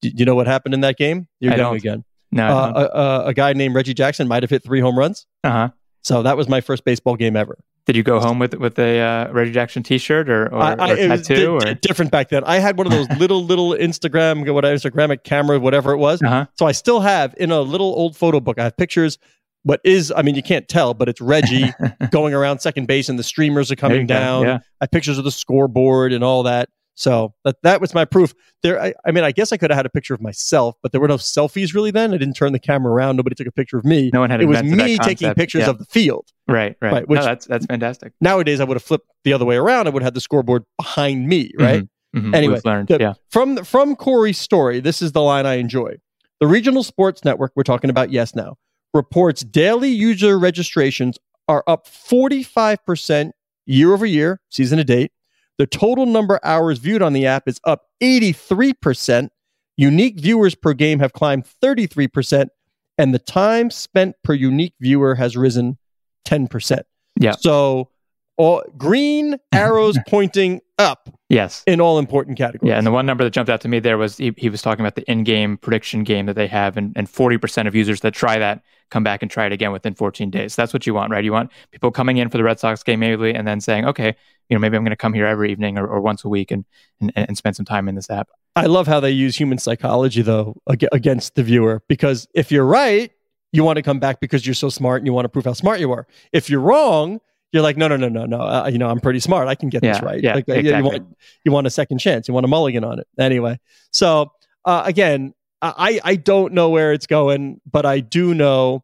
Do 0.00 0.10
you 0.14 0.24
know 0.24 0.34
what 0.34 0.46
happened 0.46 0.74
in 0.74 0.80
that 0.80 0.96
game? 0.96 1.28
You're 1.40 1.54
I 1.54 1.56
young 1.56 1.76
again. 1.76 2.04
no, 2.32 2.46
Uh, 2.46 3.22
a, 3.24 3.28
a, 3.28 3.34
guy 3.34 3.52
named 3.52 3.74
Reggie 3.74 3.94
Jackson 3.94 4.28
might 4.28 4.42
have 4.42 4.50
hit 4.50 4.62
three 4.62 4.80
home 4.80 4.98
runs. 4.98 5.26
uh 5.44 5.50
huh. 5.50 5.68
So 6.02 6.22
that 6.22 6.36
was 6.36 6.48
my 6.48 6.60
first 6.60 6.84
baseball 6.84 7.16
game 7.16 7.34
ever. 7.34 7.56
Did 7.86 7.96
you 7.96 8.02
go 8.02 8.18
home 8.18 8.38
with 8.38 8.54
with 8.54 8.78
a 8.78 9.00
uh, 9.00 9.32
Reggie 9.32 9.52
Jackson 9.52 9.82
T-shirt 9.82 10.28
or 10.30 10.52
or, 10.52 10.62
I, 10.62 10.74
I, 10.74 10.92
or 10.92 10.96
tattoo 11.18 11.58
di- 11.58 11.74
different 11.74 12.10
back 12.10 12.30
then. 12.30 12.42
I 12.44 12.58
had 12.58 12.78
one 12.78 12.86
of 12.86 12.92
those 12.92 13.08
little 13.18 13.44
little 13.44 13.70
Instagram, 13.70 14.50
what 14.52 14.64
Instagramic 14.64 15.22
camera, 15.22 15.58
whatever 15.58 15.92
it 15.92 15.98
was. 15.98 16.22
Uh 16.22 16.28
huh. 16.28 16.46
So 16.58 16.66
I 16.66 16.72
still 16.72 17.00
have 17.00 17.34
in 17.36 17.50
a 17.50 17.60
little 17.60 17.94
old 17.94 18.16
photo 18.16 18.40
book. 18.40 18.58
I 18.58 18.64
have 18.64 18.76
pictures. 18.76 19.18
What 19.64 19.80
is? 19.84 20.12
I 20.14 20.22
mean, 20.22 20.34
you 20.34 20.42
can't 20.42 20.68
tell, 20.68 20.94
but 20.94 21.08
it's 21.08 21.20
Reggie 21.20 21.72
going 22.10 22.32
around 22.34 22.60
second 22.60 22.86
base, 22.86 23.08
and 23.08 23.18
the 23.18 23.22
streamers 23.24 23.72
are 23.72 23.76
coming 23.76 24.06
down. 24.06 24.44
Yeah. 24.44 24.58
I 24.80 24.84
have 24.84 24.90
pictures 24.90 25.18
of 25.18 25.24
the 25.24 25.30
scoreboard 25.32 26.12
and 26.12 26.22
all 26.22 26.42
that. 26.44 26.68
So 26.96 27.34
that 27.44 27.56
that 27.64 27.80
was 27.80 27.92
my 27.92 28.04
proof. 28.04 28.34
There, 28.62 28.80
I, 28.80 28.94
I 29.04 29.10
mean, 29.10 29.24
I 29.24 29.32
guess 29.32 29.50
I 29.52 29.56
could 29.56 29.70
have 29.70 29.76
had 29.76 29.84
a 29.86 29.90
picture 29.90 30.14
of 30.14 30.20
myself, 30.20 30.76
but 30.80 30.92
there 30.92 31.00
were 31.00 31.08
no 31.08 31.16
selfies 31.16 31.74
really 31.74 31.90
then. 31.90 32.14
I 32.14 32.18
didn't 32.18 32.34
turn 32.36 32.52
the 32.52 32.60
camera 32.60 32.92
around. 32.92 33.16
Nobody 33.16 33.34
took 33.34 33.48
a 33.48 33.52
picture 33.52 33.76
of 33.78 33.84
me. 33.84 34.10
No 34.12 34.20
one 34.20 34.30
had 34.30 34.40
it 34.40 34.46
was 34.46 34.62
me 34.62 34.96
taking 34.98 35.34
pictures 35.34 35.62
Yeah. 35.62 35.70
of 35.70 35.78
the 35.78 35.86
field. 35.86 36.28
Right, 36.46 36.76
right. 36.80 36.92
Right, 36.92 37.08
which- 37.08 37.18
no, 37.18 37.24
that's 37.24 37.46
that's 37.46 37.66
fantastic. 37.66 38.12
Nowadays, 38.20 38.60
I 38.60 38.64
would 38.64 38.76
have 38.76 38.84
flipped 38.84 39.08
the 39.24 39.32
other 39.32 39.44
way 39.44 39.56
around. 39.56 39.88
I 39.88 39.90
would 39.90 40.02
have 40.02 40.08
had 40.08 40.14
the 40.14 40.20
scoreboard 40.20 40.62
behind 40.78 41.26
me, 41.26 41.50
right? 41.58 41.82
Mhm. 42.14 42.32
Anyway, 42.32 42.54
We've 42.54 42.64
learned. 42.64 42.88
the- 42.88 42.98
yeah. 43.00 43.14
From 43.30 43.64
from 43.64 43.96
Corey's 43.96 44.38
story, 44.38 44.78
this 44.78 45.02
is 45.02 45.10
the 45.12 45.22
line 45.22 45.46
I 45.46 45.54
enjoy. 45.54 45.96
The 46.38 46.46
regional 46.46 46.84
sports 46.84 47.24
network 47.24 47.52
we're 47.56 47.62
talking 47.64 47.90
about, 47.90 48.12
yes, 48.12 48.36
now 48.36 48.56
reports 48.94 49.42
daily 49.42 49.90
user 49.90 50.38
registrations 50.38 51.18
are 51.48 51.62
up 51.66 51.86
45% 51.86 53.32
year 53.66 53.92
over 53.92 54.06
year, 54.06 54.40
season 54.48 54.78
to 54.78 54.84
date. 54.84 55.12
The 55.58 55.66
total 55.66 56.06
number 56.06 56.36
of 56.36 56.40
hours 56.42 56.78
viewed 56.78 57.02
on 57.02 57.12
the 57.12 57.26
app 57.26 57.46
is 57.46 57.60
up 57.64 57.82
83%. 58.02 59.28
Unique 59.76 60.20
viewers 60.20 60.54
per 60.54 60.72
game 60.72 61.00
have 61.00 61.12
climbed 61.12 61.44
33%, 61.62 62.48
and 62.96 63.12
the 63.12 63.18
time 63.18 63.70
spent 63.70 64.14
per 64.22 64.32
unique 64.32 64.74
viewer 64.80 65.16
has 65.16 65.36
risen 65.36 65.78
10%. 66.26 66.82
Yeah. 67.20 67.32
So 67.32 67.90
all 68.36 68.62
green 68.76 69.36
arrows 69.52 69.98
pointing 70.08 70.60
up 70.78 71.08
Yes. 71.28 71.62
in 71.66 71.80
all 71.80 71.98
important 71.98 72.36
categories. 72.38 72.70
Yeah, 72.70 72.76
and 72.78 72.86
the 72.86 72.90
one 72.90 73.06
number 73.06 73.24
that 73.24 73.30
jumped 73.30 73.50
out 73.50 73.60
to 73.62 73.68
me 73.68 73.80
there 73.80 73.96
was 73.98 74.16
he, 74.18 74.32
he 74.36 74.48
was 74.48 74.62
talking 74.62 74.84
about 74.84 74.94
the 74.94 75.08
in-game 75.10 75.56
prediction 75.56 76.04
game 76.04 76.26
that 76.26 76.34
they 76.34 76.46
have, 76.46 76.76
and 76.76 76.92
and 76.96 77.08
forty 77.08 77.38
percent 77.38 77.66
of 77.68 77.74
users 77.74 78.00
that 78.02 78.12
try 78.14 78.38
that 78.38 78.62
come 78.90 79.02
back 79.02 79.22
and 79.22 79.30
try 79.30 79.46
it 79.46 79.52
again 79.52 79.72
within 79.72 79.94
14 79.94 80.30
days. 80.30 80.54
That's 80.54 80.72
what 80.72 80.86
you 80.86 80.92
want, 80.94 81.10
right? 81.10 81.24
You 81.24 81.32
want 81.32 81.50
people 81.72 81.90
coming 81.90 82.18
in 82.18 82.28
for 82.28 82.36
the 82.36 82.44
Red 82.44 82.60
Sox 82.60 82.82
game 82.82 83.00
maybe, 83.00 83.32
and 83.32 83.48
then 83.48 83.60
saying, 83.60 83.86
okay, 83.86 84.14
you 84.48 84.54
know, 84.54 84.60
maybe 84.60 84.76
I'm 84.76 84.84
going 84.84 84.90
to 84.90 84.96
come 84.96 85.14
here 85.14 85.26
every 85.26 85.50
evening 85.50 85.78
or, 85.78 85.86
or 85.86 86.00
once 86.00 86.22
a 86.24 86.28
week 86.28 86.50
and, 86.50 86.64
and 87.00 87.10
and 87.16 87.36
spend 87.36 87.56
some 87.56 87.64
time 87.64 87.88
in 87.88 87.94
this 87.94 88.10
app. 88.10 88.28
I 88.54 88.66
love 88.66 88.86
how 88.86 89.00
they 89.00 89.10
use 89.10 89.34
human 89.36 89.58
psychology 89.58 90.22
though 90.22 90.54
ag- 90.70 90.86
against 90.92 91.34
the 91.34 91.42
viewer 91.42 91.82
because 91.88 92.28
if 92.34 92.52
you're 92.52 92.66
right, 92.66 93.10
you 93.52 93.64
want 93.64 93.76
to 93.78 93.82
come 93.82 93.98
back 93.98 94.20
because 94.20 94.46
you're 94.46 94.54
so 94.54 94.68
smart 94.68 95.00
and 95.00 95.06
you 95.06 95.12
want 95.12 95.24
to 95.24 95.28
prove 95.30 95.46
how 95.46 95.54
smart 95.54 95.80
you 95.80 95.90
are. 95.92 96.06
If 96.32 96.50
you're 96.50 96.60
wrong, 96.60 97.20
you're 97.54 97.62
like, 97.62 97.76
no, 97.78 97.88
no, 97.88 97.96
no, 97.96 98.08
no, 98.08 98.26
no. 98.26 98.40
Uh, 98.40 98.68
you 98.70 98.76
know, 98.78 98.88
I'm 98.90 99.00
pretty 99.00 99.20
smart. 99.20 99.46
I 99.48 99.54
can 99.54 99.68
get 99.70 99.80
this 99.80 100.02
right. 100.02 100.20
yeah, 100.22 100.34
like, 100.34 100.48
uh, 100.48 100.54
exactly. 100.54 100.76
you 100.76 100.84
want 100.84 101.16
you 101.44 101.52
want 101.52 101.66
a 101.66 101.70
second 101.70 101.98
chance. 101.98 102.28
You 102.28 102.34
want 102.34 102.44
a 102.44 102.48
mulligan 102.48 102.84
on 102.84 102.98
it. 102.98 103.06
Anyway, 103.18 103.58
so 103.92 104.32
uh, 104.66 104.82
again, 104.84 105.32
I 105.62 106.00
I 106.04 106.16
don't 106.16 106.52
know 106.52 106.68
where 106.68 106.92
it's 106.92 107.06
going, 107.06 107.60
but 107.70 107.86
I 107.86 108.00
do 108.00 108.34
know 108.34 108.82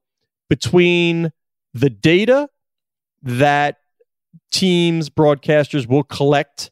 between 0.48 1.32
the 1.74 1.90
data 1.90 2.48
that 3.22 3.76
teams 4.52 5.10
broadcasters 5.10 5.86
will 5.86 6.02
collect 6.04 6.70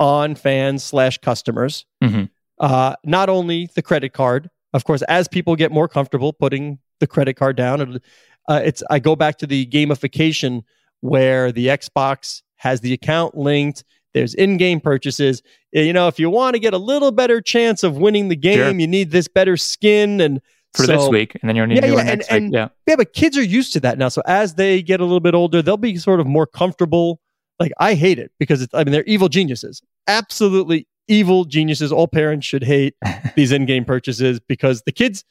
on 0.00 0.34
fans 0.34 0.82
slash 0.84 1.18
customers 1.18 1.86
Mhm. 2.02 2.28
uh, 2.60 2.96
not 3.04 3.28
only 3.28 3.68
the 3.74 3.82
credit 3.82 4.12
card, 4.12 4.50
of 4.72 4.84
course, 4.84 5.02
as 5.02 5.28
people 5.28 5.56
get 5.56 5.70
more 5.72 5.88
comfortable 5.88 6.32
putting 6.32 6.78
the 7.00 7.06
credit 7.06 7.34
card 7.34 7.56
down, 7.56 7.80
it- 7.80 8.02
uh, 8.48 8.60
it's 8.64 8.82
I 8.90 8.98
go 8.98 9.16
back 9.16 9.38
to 9.38 9.46
the 9.46 9.66
gamification 9.66 10.62
where 11.04 11.52
the 11.52 11.66
Xbox 11.66 12.40
has 12.56 12.80
the 12.80 12.94
account 12.94 13.36
linked. 13.36 13.84
There's 14.14 14.32
in-game 14.34 14.80
purchases. 14.80 15.42
Uh, 15.76 15.80
You 15.80 15.92
know, 15.92 16.08
if 16.08 16.18
you 16.18 16.30
want 16.30 16.54
to 16.54 16.58
get 16.60 16.72
a 16.72 16.78
little 16.78 17.10
better 17.12 17.42
chance 17.42 17.82
of 17.82 17.98
winning 17.98 18.28
the 18.28 18.36
game, 18.36 18.56
Sure. 18.56 18.70
you 18.80 18.86
need 18.86 19.10
this 19.10 19.28
better 19.28 19.58
skin 19.58 20.20
and 20.22 20.40
For 20.72 20.84
so- 20.84 20.92
this 20.96 21.08
week, 21.10 21.36
and 21.42 21.48
then 21.48 21.56
you're 21.56 21.68
Yeah, 21.70 21.80
to 21.82 21.86
yeah, 21.88 21.98
and- 21.98 22.06
next 22.06 22.28
and- 22.30 22.44
week. 22.46 22.54
Yeah, 22.54 22.68
yeah, 22.88 22.96
but 22.96 23.12
kids 23.12 23.36
are 23.36 23.42
used 23.44 23.74
to 23.74 23.80
that 23.80 23.98
now. 23.98 24.08
So 24.08 24.22
as 24.26 24.54
they 24.54 24.80
get 24.82 25.00
a 25.00 25.04
little 25.04 25.20
bit 25.20 25.34
older, 25.34 25.60
they'll 25.60 25.76
be 25.76 25.96
sort 25.98 26.20
of 26.20 26.26
more 26.26 26.46
comfortable. 26.46 27.20
Like 27.60 27.72
I 27.78 27.94
hate 27.94 28.18
it 28.18 28.32
because 28.38 28.62
it's, 28.62 28.72
I 28.72 28.82
mean 28.84 28.92
they're 28.92 29.04
evil 29.04 29.28
geniuses, 29.28 29.82
absolutely 30.08 30.86
evil 31.06 31.44
geniuses. 31.44 31.92
All 31.92 32.08
parents 32.08 32.46
should 32.46 32.64
hate 32.64 32.94
these 33.36 33.52
in-game 33.52 33.84
purchases 33.84 34.40
because 34.40 34.82
the 34.86 34.92
kids 34.92 35.22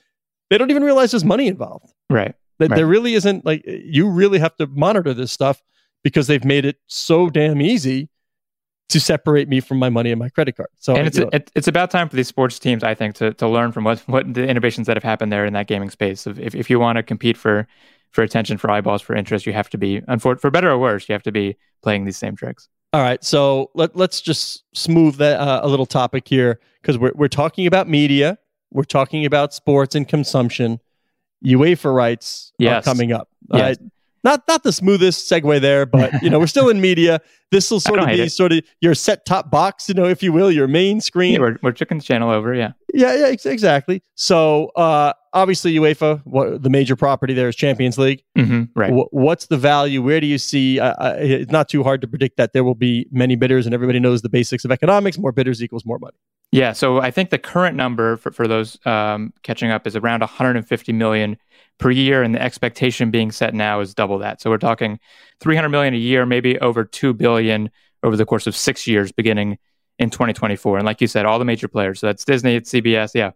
they 0.50 0.58
don't 0.60 0.70
even 0.70 0.84
realize 0.84 1.12
there's 1.12 1.26
money 1.26 1.48
involved. 1.48 1.92
right. 2.12 2.36
That 2.64 2.72
Right. 2.72 2.78
there 2.78 2.88
really 2.88 3.14
isn't 3.14 3.46
like 3.46 3.64
you 3.66 4.10
really 4.10 4.40
have 4.40 4.56
to 4.56 4.68
monitor 4.68 5.14
this 5.14 5.32
stuff 5.32 5.62
because 6.04 6.28
they've 6.28 6.46
made 6.46 6.66
it 6.66 6.78
so 6.88 7.30
damn 7.30 7.62
easy 7.62 8.10
to 8.90 9.00
separate 9.00 9.50
me 9.50 9.60
from 9.60 9.80
my 9.80 9.90
money 9.90 10.12
and 10.12 10.20
my 10.20 10.30
credit 10.30 10.56
card. 10.56 10.70
So 10.80 10.96
and 10.96 11.08
it's 11.08 11.18
you 11.18 11.24
know, 11.24 11.30
it, 11.34 11.52
it's 11.56 11.68
about 11.68 11.92
time 11.92 12.08
for 12.10 12.16
these 12.16 12.28
sports 12.28 12.60
teams, 12.60 12.84
I 12.84 12.94
think, 12.94 13.16
to 13.16 13.34
to 13.34 13.48
learn 13.48 13.72
from 13.72 13.84
what 13.84 14.00
what 14.08 14.34
the 14.34 14.48
innovations 14.48 14.88
that 14.88 14.96
have 14.96 15.04
happened 15.04 15.32
there 15.32 15.46
in 15.46 15.54
that 15.54 15.68
gaming 15.68 15.90
space. 15.90 16.26
If 16.26 16.40
if, 16.40 16.56
if 16.56 16.70
you 16.70 16.80
want 16.80 16.98
to 16.98 17.04
compete 17.04 17.36
for 17.36 17.68
for 18.14 18.24
attention, 18.24 18.58
for 18.58 18.70
eyeballs, 18.70 19.02
for 19.02 19.16
interest, 19.16 19.46
you 19.46 19.54
have 19.54 19.70
to 19.72 19.78
be, 19.78 20.00
for, 20.20 20.36
for 20.36 20.52
better 20.52 20.70
or 20.70 20.78
worse, 20.78 21.10
you 21.10 21.14
have 21.14 21.24
to 21.24 21.32
be 21.32 21.58
playing 21.82 22.06
these 22.06 22.16
same 22.16 22.36
tricks. 22.36 22.70
All 22.94 23.02
right, 23.02 23.24
so 23.24 23.72
let, 23.74 23.96
let's 23.96 24.22
just 24.22 24.64
smooth 24.76 25.16
that 25.16 25.40
uh, 25.40 25.62
a 25.64 25.68
little 25.68 25.88
topic 25.88 26.28
here 26.28 26.60
because 26.80 26.96
we're 26.96 27.12
we're 27.16 27.28
talking 27.28 27.66
about 27.66 27.90
media, 27.90 28.38
we're 28.72 28.84
talking 28.84 29.26
about 29.26 29.52
sports 29.52 29.96
and 29.96 30.08
consumption. 30.08 30.80
UEFA 31.46 31.94
rights 31.94 32.54
yes. 32.58 32.76
are 32.76 32.82
coming 32.82 33.12
up. 33.12 33.30
Yes. 33.54 33.78
Uh, 33.78 33.84
not 34.24 34.48
not 34.48 34.64
the 34.64 34.72
smoothest 34.72 35.30
segue 35.30 35.60
there, 35.60 35.86
but 35.86 36.12
you 36.24 36.30
know 36.30 36.40
we're 36.40 36.48
still 36.48 36.70
in 36.70 36.80
media. 36.80 37.20
This 37.52 37.70
will 37.70 37.80
sort 37.82 38.00
of 38.00 38.08
be 38.08 38.30
sort 38.30 38.54
of 38.54 38.62
your 38.80 38.96
set 38.96 39.26
top 39.26 39.52
box, 39.52 39.90
you 39.90 39.96
know, 39.96 40.06
if 40.06 40.24
you 40.24 40.32
will, 40.32 40.50
your 40.50 40.68
main 40.68 41.02
screen. 41.02 41.34
Yeah, 41.34 41.40
we're 41.40 41.58
we're 41.62 41.72
checking 41.74 41.98
the 41.98 42.04
channel 42.04 42.30
over, 42.30 42.54
yeah. 42.54 42.72
Yeah, 42.94 43.16
yeah, 43.16 43.26
ex- 43.28 43.46
exactly. 43.46 44.02
So 44.16 44.68
uh, 44.76 45.14
obviously 45.34 45.76
UEFA, 45.76 46.22
what, 46.26 46.64
the 46.64 46.70
major 46.70 46.96
property 46.96 47.34
there 47.34 47.50
is 47.50 47.56
Champions 47.56 47.98
League. 47.98 48.24
Mm-hmm, 48.38 48.64
right. 48.76 48.90
W- 48.90 49.10
what's 49.12 49.48
the 49.48 49.58
value? 49.58 50.02
Where 50.02 50.22
do 50.22 50.28
you 50.28 50.38
see? 50.38 50.80
Uh, 50.80 50.94
uh, 50.94 51.16
it's 51.20 51.52
not 51.52 51.68
too 51.68 51.84
hard 51.84 52.02
to 52.02 52.08
predict 52.08 52.38
that 52.38 52.54
there 52.54 52.64
will 52.64 52.76
be 52.76 53.08
many 53.12 53.36
bidders, 53.36 53.66
and 53.66 53.74
everybody 53.74 54.00
knows 54.00 54.22
the 54.22 54.30
basics 54.30 54.64
of 54.64 54.72
economics. 54.72 55.18
More 55.18 55.32
bidders 55.32 55.62
equals 55.62 55.86
more 55.86 56.00
money. 56.00 56.16
Yeah. 56.54 56.74
So 56.74 57.00
I 57.00 57.10
think 57.10 57.32
the 57.32 57.40
current 57.40 57.76
number 57.76 58.16
for 58.16 58.32
for 58.32 58.48
those 58.48 58.78
um, 58.86 59.34
catching 59.42 59.72
up 59.72 59.88
is 59.88 59.96
around 59.96 60.20
150 60.20 60.94
million 60.94 61.36
per 61.80 61.90
year, 61.90 62.22
and 62.22 62.36
the 62.36 62.42
expectation 62.42 63.10
being 63.10 63.32
set 63.32 63.56
now 63.56 63.80
is 63.80 63.96
double 63.96 64.20
that. 64.20 64.40
So 64.40 64.52
we're 64.52 64.60
talking 64.60 65.00
300 65.40 65.70
million 65.70 65.96
a 65.96 65.98
year, 65.98 66.28
maybe 66.28 66.60
over 66.60 66.84
two 66.86 67.12
billion 67.12 67.72
over 68.04 68.16
the 68.16 68.26
course 68.26 68.46
of 68.46 68.56
six 68.56 68.86
years, 68.86 69.12
beginning 69.12 69.58
in 69.98 70.12
2024. 70.12 70.78
And 70.78 70.86
like 70.86 71.02
you 71.02 71.08
said, 71.08 71.26
all 71.26 71.40
the 71.40 71.46
major 71.46 71.68
players. 71.68 72.00
So 72.00 72.06
that's 72.06 72.24
Disney, 72.24 72.54
it's 72.56 72.72
CBS. 72.72 73.16
Yeah. 73.16 73.32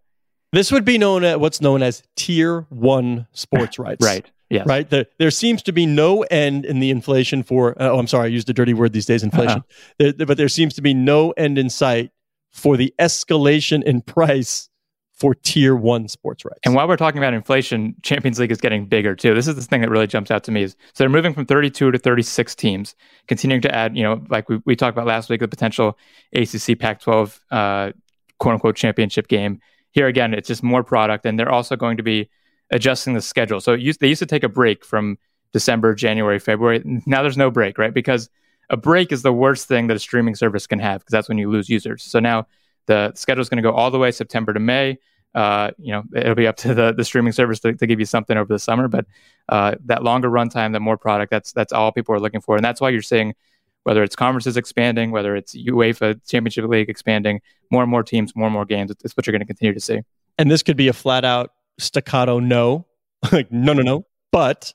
This 0.54 0.72
would 0.72 0.86
be 0.86 1.00
known 1.00 1.24
as 1.24 1.38
what's 1.38 1.60
known 1.60 1.82
as 1.82 2.04
tier 2.16 2.68
one 2.70 3.26
sports 3.32 3.80
rights. 3.80 4.06
right. 4.06 4.30
Yes. 4.50 4.66
Right. 4.68 4.90
There, 4.90 5.08
there 5.18 5.32
seems 5.32 5.62
to 5.64 5.74
be 5.74 5.86
no 5.86 6.22
end 6.22 6.66
in 6.66 6.80
the 6.80 6.90
inflation 6.92 7.44
for. 7.44 7.72
Uh, 7.82 7.90
oh, 7.90 8.00
I'm 8.00 8.08
sorry, 8.08 8.26
I 8.26 8.28
used 8.28 8.50
a 8.50 8.54
dirty 8.54 8.74
word 8.74 8.94
these 8.94 9.06
days, 9.06 9.24
inflation. 9.24 9.64
Uh-huh. 10.00 10.14
There, 10.16 10.26
but 10.26 10.38
there 10.38 10.48
seems 10.48 10.76
to 10.76 10.82
be 10.82 10.94
no 10.94 11.32
end 11.32 11.58
in 11.58 11.70
sight 11.70 12.12
for 12.52 12.78
the 12.78 12.94
escalation 13.00 13.84
in 13.84 14.02
price 14.02 14.70
for 15.18 15.34
tier 15.34 15.76
one 15.76 16.08
sports 16.08 16.46
rights. 16.46 16.60
And 16.64 16.76
while 16.76 16.88
we're 16.88 16.96
talking 16.96 17.18
about 17.18 17.34
inflation, 17.34 17.96
Champions 18.04 18.40
League 18.40 18.52
is 18.52 18.62
getting 18.62 18.86
bigger 18.86 19.16
too. 19.16 19.34
This 19.34 19.48
is 19.48 19.56
the 19.56 19.64
thing 19.64 19.82
that 19.82 19.90
really 19.90 20.06
jumps 20.06 20.30
out 20.30 20.44
to 20.44 20.52
me 20.52 20.62
is 20.64 20.76
so 20.94 21.04
they're 21.04 21.10
moving 21.10 21.34
from 21.34 21.48
32 21.48 21.92
to 21.92 21.98
36 21.98 22.56
teams, 22.56 22.96
continuing 23.28 23.62
to 23.64 23.74
add, 23.74 23.98
you 23.98 24.04
know, 24.04 24.24
like 24.30 24.48
we, 24.48 24.62
we 24.66 24.76
talked 24.76 24.96
about 24.96 25.08
last 25.08 25.30
week, 25.30 25.40
the 25.40 25.48
potential 25.48 25.98
ACC 26.34 26.78
Pac 26.78 27.02
12 27.02 27.42
uh, 27.50 27.92
quote 28.38 28.54
unquote 28.54 28.76
championship 28.76 29.28
game. 29.28 29.60
Here 29.92 30.06
again, 30.06 30.36
it's 30.36 30.48
just 30.48 30.62
more 30.62 30.84
product. 30.84 31.26
And 31.26 31.40
they're 31.40 31.52
also 31.52 31.76
going 31.76 31.98
to 31.98 32.04
be 32.04 32.30
adjusting 32.70 33.16
the 33.16 33.22
schedule. 33.22 33.60
So 33.60 33.74
used, 33.74 34.00
they 34.00 34.08
used 34.08 34.20
to 34.20 34.28
take 34.28 34.44
a 34.44 34.50
break 34.50 34.86
from 34.86 35.18
December, 35.52 35.96
January, 35.96 36.38
February. 36.38 36.84
Now 37.08 37.24
there's 37.24 37.38
no 37.38 37.50
break, 37.50 37.80
right? 37.80 37.94
Because 37.94 38.30
a 38.70 38.78
break 38.78 39.12
is 39.12 39.22
the 39.22 39.34
worst 39.34 39.68
thing 39.68 39.88
that 39.88 39.98
a 39.98 40.00
streaming 40.00 40.36
service 40.36 40.68
can 40.68 40.80
have 40.80 41.02
because 41.02 41.12
that's 41.12 41.30
when 41.30 41.38
you 41.38 41.50
lose 41.50 41.70
users. 41.70 42.04
So 42.04 42.20
now 42.20 42.48
the 42.86 43.14
schedule 43.16 43.42
is 43.42 43.50
going 43.50 43.62
to 43.62 43.70
go 43.70 43.76
all 43.76 43.92
the 43.92 44.00
way 44.00 44.12
September 44.12 44.54
to 44.54 44.60
May. 44.60 44.98
Uh, 45.36 45.72
you 45.78 45.92
know, 45.92 46.04
it'll 46.16 46.36
be 46.36 46.48
up 46.48 46.58
to 46.58 46.74
the, 46.74 46.94
the 46.94 47.04
streaming 47.04 47.34
service 47.34 47.60
to, 47.60 47.74
to 47.74 47.86
give 47.86 48.00
you 48.00 48.06
something 48.06 48.38
over 48.38 48.52
the 48.52 48.60
summer. 48.60 48.88
But 48.88 49.06
uh, 49.50 49.76
that 49.86 50.04
longer 50.04 50.30
runtime, 50.30 50.74
the 50.74 50.80
more 50.80 50.98
product, 50.98 51.30
that's 51.30 51.52
that's 51.54 51.72
all 51.72 51.92
people 51.92 52.16
are 52.16 52.20
looking 52.20 52.42
for, 52.42 52.56
and 52.56 52.66
that's 52.66 52.82
why 52.82 52.90
you're 52.90 53.02
seeing 53.02 53.36
whether 53.84 54.04
it's 54.04 54.18
conferences 54.18 54.58
expanding, 54.58 55.12
whether 55.12 55.34
it's 55.36 55.56
UEFA 55.56 56.20
Championship 56.28 56.66
League 56.66 56.90
expanding, 56.90 57.40
more 57.72 57.84
and 57.84 57.90
more 57.90 58.04
teams, 58.04 58.36
more 58.36 58.48
and 58.48 58.54
more 58.54 58.66
games. 58.66 58.92
It's 59.04 59.16
what 59.16 59.26
you're 59.26 59.32
going 59.32 59.40
to 59.40 59.46
continue 59.46 59.74
to 59.74 59.80
see. 59.80 60.02
And 60.38 60.52
this 60.52 60.62
could 60.62 60.76
be 60.76 60.90
a 60.90 60.94
flat 60.94 61.24
out 61.24 61.52
staccato 61.80 62.40
no, 62.40 62.86
like 63.32 63.52
no, 63.52 63.74
no, 63.74 63.84
no. 63.84 64.06
But 64.32 64.74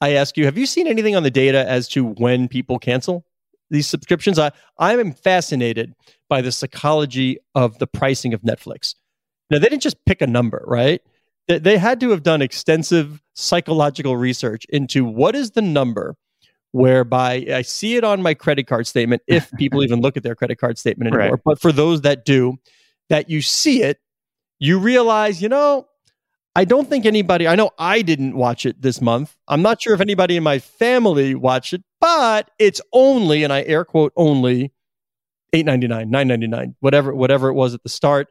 I 0.00 0.12
ask 0.14 0.36
you, 0.36 0.44
have 0.44 0.58
you 0.58 0.66
seen 0.66 0.86
anything 0.86 1.16
on 1.16 1.22
the 1.22 1.30
data 1.30 1.68
as 1.68 1.88
to 1.88 2.04
when 2.04 2.48
people 2.48 2.78
cancel 2.78 3.24
these 3.70 3.86
subscriptions? 3.86 4.38
I 4.38 4.52
I 4.78 4.96
am 4.96 5.12
fascinated 5.12 5.94
by 6.28 6.40
the 6.40 6.52
psychology 6.52 7.38
of 7.54 7.78
the 7.78 7.86
pricing 7.86 8.34
of 8.34 8.42
Netflix. 8.42 8.94
Now, 9.50 9.58
they 9.58 9.68
didn't 9.68 9.82
just 9.82 10.04
pick 10.04 10.20
a 10.20 10.26
number, 10.26 10.62
right? 10.66 11.00
They, 11.46 11.58
they 11.58 11.78
had 11.78 12.00
to 12.00 12.10
have 12.10 12.22
done 12.22 12.42
extensive 12.42 13.22
psychological 13.34 14.16
research 14.16 14.66
into 14.68 15.04
what 15.04 15.34
is 15.34 15.52
the 15.52 15.62
number 15.62 16.16
whereby 16.72 17.46
I 17.52 17.62
see 17.62 17.96
it 17.96 18.04
on 18.04 18.22
my 18.22 18.34
credit 18.34 18.66
card 18.66 18.86
statement, 18.86 19.22
if 19.26 19.50
people 19.58 19.82
even 19.82 20.00
look 20.00 20.16
at 20.16 20.22
their 20.22 20.34
credit 20.34 20.58
card 20.58 20.78
statement 20.78 21.14
anymore. 21.14 21.36
Right. 21.36 21.40
But 21.44 21.60
for 21.60 21.72
those 21.72 22.02
that 22.02 22.24
do, 22.24 22.58
that 23.08 23.30
you 23.30 23.40
see 23.40 23.82
it, 23.82 23.98
you 24.58 24.78
realize, 24.78 25.40
you 25.40 25.48
know, 25.48 25.86
I 26.58 26.64
don't 26.64 26.90
think 26.90 27.06
anybody, 27.06 27.46
I 27.46 27.54
know 27.54 27.70
I 27.78 28.02
didn't 28.02 28.36
watch 28.36 28.66
it 28.66 28.82
this 28.82 29.00
month. 29.00 29.36
I'm 29.46 29.62
not 29.62 29.80
sure 29.80 29.94
if 29.94 30.00
anybody 30.00 30.36
in 30.36 30.42
my 30.42 30.58
family 30.58 31.36
watched 31.36 31.72
it, 31.72 31.84
but 32.00 32.50
it's 32.58 32.80
only, 32.92 33.44
and 33.44 33.52
I 33.52 33.62
air 33.62 33.84
quote 33.84 34.12
only, 34.16 34.72
eight 35.52 35.64
ninety 35.64 35.86
nine, 35.86 36.10
nine 36.10 36.26
ninety 36.26 36.48
nine, 36.48 36.74
whatever 36.80 37.14
whatever 37.14 37.48
it 37.48 37.54
was 37.54 37.74
at 37.74 37.84
the 37.84 37.88
start. 37.88 38.26